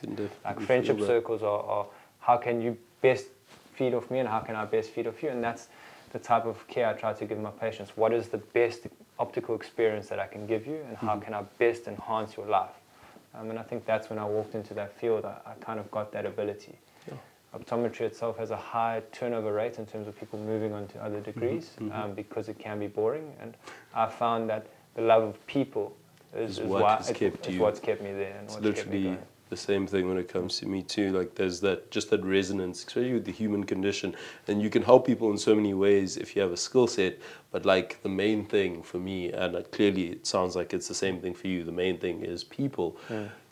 Like 0.45 0.59
friendship 0.69 0.99
circles 1.13 1.43
are, 1.43 1.63
are 1.75 1.87
how 2.27 2.37
can 2.37 2.61
you 2.65 2.77
best 3.01 3.27
feed 3.77 3.95
off 3.95 4.07
me, 4.11 4.19
and 4.23 4.29
how 4.29 4.41
can 4.41 4.55
I 4.55 4.65
best 4.77 4.91
feed 4.91 5.07
off 5.07 5.23
you, 5.23 5.31
and 5.35 5.43
that's 5.43 5.69
the 6.13 6.19
type 6.19 6.45
of 6.53 6.57
care 6.75 6.87
I 6.93 6.95
try 7.05 7.13
to 7.21 7.25
give 7.25 7.39
my 7.39 7.55
patients. 7.67 7.91
What 7.97 8.13
is 8.13 8.29
the 8.29 8.43
best 8.61 8.81
optical 9.25 9.55
experience 9.55 10.07
that 10.11 10.19
I 10.19 10.27
can 10.35 10.47
give 10.53 10.67
you, 10.67 10.79
and 10.89 10.95
how 11.07 11.17
can 11.25 11.33
I 11.41 11.43
best 11.65 11.83
enhance 11.87 12.37
your 12.37 12.49
life? 12.59 12.77
Um, 13.35 13.49
and 13.51 13.59
I 13.59 13.63
think 13.63 13.87
that's 13.87 14.07
when 14.11 14.19
I 14.19 14.27
walked 14.37 14.55
into 14.61 14.75
that 14.75 14.91
field, 15.01 15.25
I, 15.25 15.37
I 15.51 15.53
kind 15.69 15.79
of 15.83 15.91
got 15.91 16.13
that 16.13 16.27
ability. 16.27 16.75
Optometry 17.55 18.03
itself 18.03 18.39
has 18.39 18.51
a 18.53 18.57
high 18.57 19.03
turnover 19.13 19.53
rate 19.53 19.79
in 19.79 19.87
terms 19.87 20.07
of 20.07 20.19
people 20.19 20.39
moving 20.39 20.73
on 20.73 20.87
to 20.89 21.03
other 21.03 21.21
degrees 21.21 21.73
Um, 21.93 22.15
because 22.15 22.49
it 22.49 22.59
can 22.59 22.79
be 22.79 22.87
boring. 22.87 23.35
And 23.41 23.57
I 23.95 24.07
found 24.07 24.49
that 24.51 24.67
the 24.95 25.03
love 25.03 25.23
of 25.25 25.47
people 25.47 25.97
is, 26.35 26.53
Is 26.53 26.59
is 26.61 26.69
what 26.69 26.83
why 26.83 26.97
has 26.97 27.11
it- 27.11 27.17
kept 27.17 27.49
you- 27.51 27.61
what's 27.61 27.81
kept 27.81 28.03
me 28.03 28.13
there 28.13 28.35
and 28.39 28.45
It's 28.45 28.55
what's 28.55 28.67
kept 28.77 28.89
me 28.89 28.99
literally 28.99 29.19
the 29.49 29.57
same 29.57 29.85
thing 29.85 30.07
when 30.09 30.17
it 30.17 30.29
comes 30.29 30.61
to 30.61 30.67
me 30.67 30.81
too. 30.81 31.11
Like 31.11 31.35
there's 31.35 31.61
that 31.63 31.91
just 31.91 32.11
that 32.11 32.25
resonance, 32.25 32.79
especially 32.87 33.15
with 33.15 33.25
the 33.25 33.33
human 33.33 33.65
condition, 33.65 34.15
and 34.47 34.63
you 34.63 34.71
can 34.71 34.83
help 34.83 35.05
people 35.05 35.29
in 35.33 35.39
so 35.39 35.57
many 35.57 35.75
ways 35.75 36.17
if 36.17 36.37
you 36.37 36.43
have 36.43 36.53
a 36.53 36.57
skill 36.57 36.87
set. 36.87 37.19
But 37.51 37.67
like 37.67 38.01
the 38.05 38.09
main 38.09 38.45
thing 38.47 38.81
for 38.85 38.99
me, 38.99 39.33
and 39.33 39.69
clearly 39.73 40.11
it 40.13 40.25
sounds 40.25 40.55
like 40.55 40.73
it's 40.73 40.87
the 40.87 40.95
same 40.95 41.21
thing 41.21 41.35
for 41.35 41.49
you. 41.49 41.65
The 41.65 41.73
main 41.73 41.99
thing 41.99 42.23
is 42.23 42.45
people. 42.45 42.97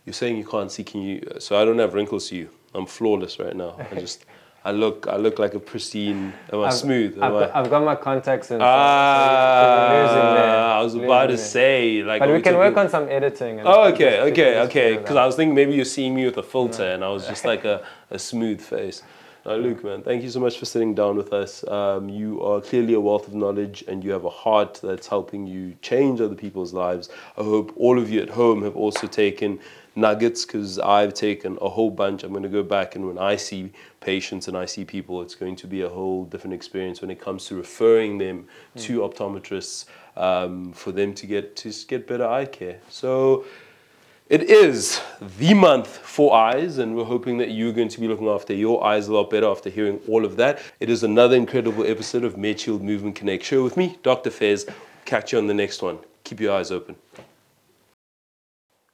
You're 0.04 0.14
saying 0.14 0.37
you 0.38 0.46
can't 0.46 0.70
see. 0.70 0.84
Can 0.84 1.02
you? 1.02 1.20
So 1.40 1.61
I 1.61 1.64
don't 1.64 1.80
have 1.80 1.94
wrinkles 1.94 2.28
to 2.28 2.37
you. 2.37 2.48
I'm 2.74 2.87
flawless 2.87 3.38
right 3.38 3.54
now. 3.57 3.76
I 3.90 3.94
just. 4.00 4.24
I 4.64 4.72
look, 4.72 5.07
I 5.09 5.16
look 5.16 5.38
like 5.38 5.54
a 5.54 5.61
pristine. 5.61 6.33
Am 6.52 6.61
I 6.61 6.64
I've- 6.64 6.74
smooth? 6.76 7.16
Am 7.16 7.22
I've, 7.22 7.35
I- 7.35 7.40
got, 7.46 7.57
I've 7.57 7.70
got 7.70 7.85
my 7.85 7.94
contacts 7.94 8.50
in. 8.50 8.61
Ah, 8.61 9.88
so 9.88 9.94
losing 9.94 10.35
there, 10.35 10.64
I 10.64 10.81
was 10.83 10.94
about 10.96 11.26
to 11.28 11.38
say 11.38 12.02
like. 12.02 12.18
But 12.20 12.28
are 12.31 12.35
we 12.35 12.42
can 12.42 12.57
work 12.57 12.76
on 12.76 12.88
some 12.90 13.09
editing. 13.09 13.61
And 13.61 13.68
Oh, 13.68 13.85
okay, 13.92 14.20
okay, 14.33 14.59
okay. 14.62 14.96
Because. 14.98 15.16
I 15.16 15.24
was 15.26 15.37
thinking 15.37 15.54
maybe 15.54 15.72
you're 15.74 15.85
seeing 15.85 16.14
me 16.14 16.24
with 16.26 16.37
a 16.38 16.42
filter, 16.42 16.85
and 16.85 17.04
I 17.04 17.09
was 17.09 17.26
just 17.26 17.44
like 17.52 17.64
a, 17.64 17.87
a 18.11 18.18
smooth 18.18 18.61
face. 18.61 19.02
Now, 19.46 19.54
Luke, 19.54 19.83
man, 19.85 20.02
thank 20.02 20.22
you 20.22 20.28
so 20.28 20.40
much 20.40 20.59
for 20.59 20.66
sitting 20.66 20.94
down 20.94 21.16
with 21.16 21.33
us. 21.33 21.66
Um, 21.68 22.09
you 22.11 22.42
are 22.42 22.61
clearly 22.61 22.94
a 22.94 23.00
wealth 23.00 23.28
of 23.28 23.35
knowledge, 23.35 23.85
and 23.88 24.04
you 24.04 24.11
have 24.11 24.24
a 24.24 24.31
heart 24.31 24.81
that's 24.83 25.07
helping 25.07 25.46
you 25.46 25.76
change 25.81 26.20
other 26.20 26.35
people's 26.35 26.74
lives. 26.74 27.09
I 27.38 27.42
hope 27.44 27.72
all 27.76 27.98
of 27.98 28.11
you 28.11 28.20
at 28.20 28.31
home 28.31 28.62
have 28.64 28.76
also 28.76 29.07
taken 29.07 29.61
nuggets, 30.00 30.44
because 30.44 30.78
I've 30.78 31.14
taken 31.14 31.58
a 31.61 31.68
whole 31.68 31.90
bunch. 31.90 32.24
I'm 32.24 32.30
going 32.30 32.42
to 32.42 32.48
go 32.48 32.62
back, 32.62 32.96
and 32.96 33.06
when 33.06 33.18
I 33.18 33.37
see 33.37 33.72
patients 34.00 34.48
and 34.48 34.56
I 34.56 34.64
see 34.64 34.84
people, 34.84 35.20
it's 35.22 35.34
going 35.34 35.56
to 35.56 35.66
be 35.66 35.82
a 35.82 35.88
whole 35.88 36.24
different 36.24 36.54
experience 36.54 37.00
when 37.00 37.11
it 37.11 37.20
comes 37.20 37.46
to 37.46 37.56
referring 37.56 38.18
them 38.18 38.46
to 38.76 39.00
optometrists 39.00 39.87
um, 40.16 40.72
for 40.72 40.92
them 40.92 41.14
to 41.14 41.26
get 41.26 41.56
to 41.56 41.72
get 41.87 42.06
better 42.06 42.26
eye 42.26 42.46
care. 42.46 42.78
So. 42.88 43.44
It 44.28 44.42
is 44.42 45.00
the 45.38 45.54
month 45.54 45.88
for 45.88 46.37
eyes, 46.37 46.76
and 46.76 46.94
we're 46.94 47.04
hoping 47.04 47.38
that 47.38 47.50
you're 47.50 47.72
going 47.72 47.88
to 47.88 47.98
be 47.98 48.06
looking 48.06 48.28
after 48.28 48.52
your 48.52 48.84
eyes 48.84 49.08
a 49.08 49.14
lot 49.14 49.30
better 49.30 49.46
after 49.46 49.70
hearing 49.70 50.00
all 50.06 50.26
of 50.26 50.37
that. 50.37 50.61
It 50.80 50.90
is 50.90 51.02
another 51.02 51.34
incredible 51.34 51.87
episode 51.87 52.24
of 52.24 52.34
MedShield 52.34 52.82
Movement 52.82 53.16
Connect 53.16 53.42
Show 53.42 53.64
with 53.64 53.78
me, 53.78 53.96
Dr. 54.02 54.28
Fez. 54.28 54.66
Catch 55.06 55.32
you 55.32 55.38
on 55.38 55.46
the 55.46 55.54
next 55.54 55.80
one. 55.80 55.98
Keep 56.24 56.40
your 56.40 56.54
eyes 56.54 56.70
open. 56.70 56.96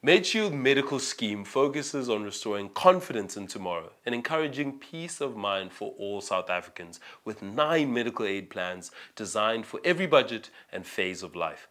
MedShield 0.04 0.52
Medical 0.52 0.98
Scheme 0.98 1.44
focuses 1.46 2.10
on 2.10 2.24
restoring 2.24 2.68
confidence 2.68 3.38
in 3.38 3.46
tomorrow 3.46 3.92
and 4.04 4.14
encouraging 4.14 4.78
peace 4.78 5.18
of 5.18 5.34
mind 5.34 5.72
for 5.72 5.94
all 5.96 6.20
South 6.20 6.50
Africans 6.50 7.00
with 7.24 7.40
nine 7.40 7.94
medical 7.94 8.26
aid 8.26 8.50
plans 8.50 8.90
designed 9.16 9.64
for 9.64 9.80
every 9.82 10.06
budget 10.06 10.50
and 10.70 10.86
phase 10.86 11.22
of 11.22 11.34
life. 11.34 11.68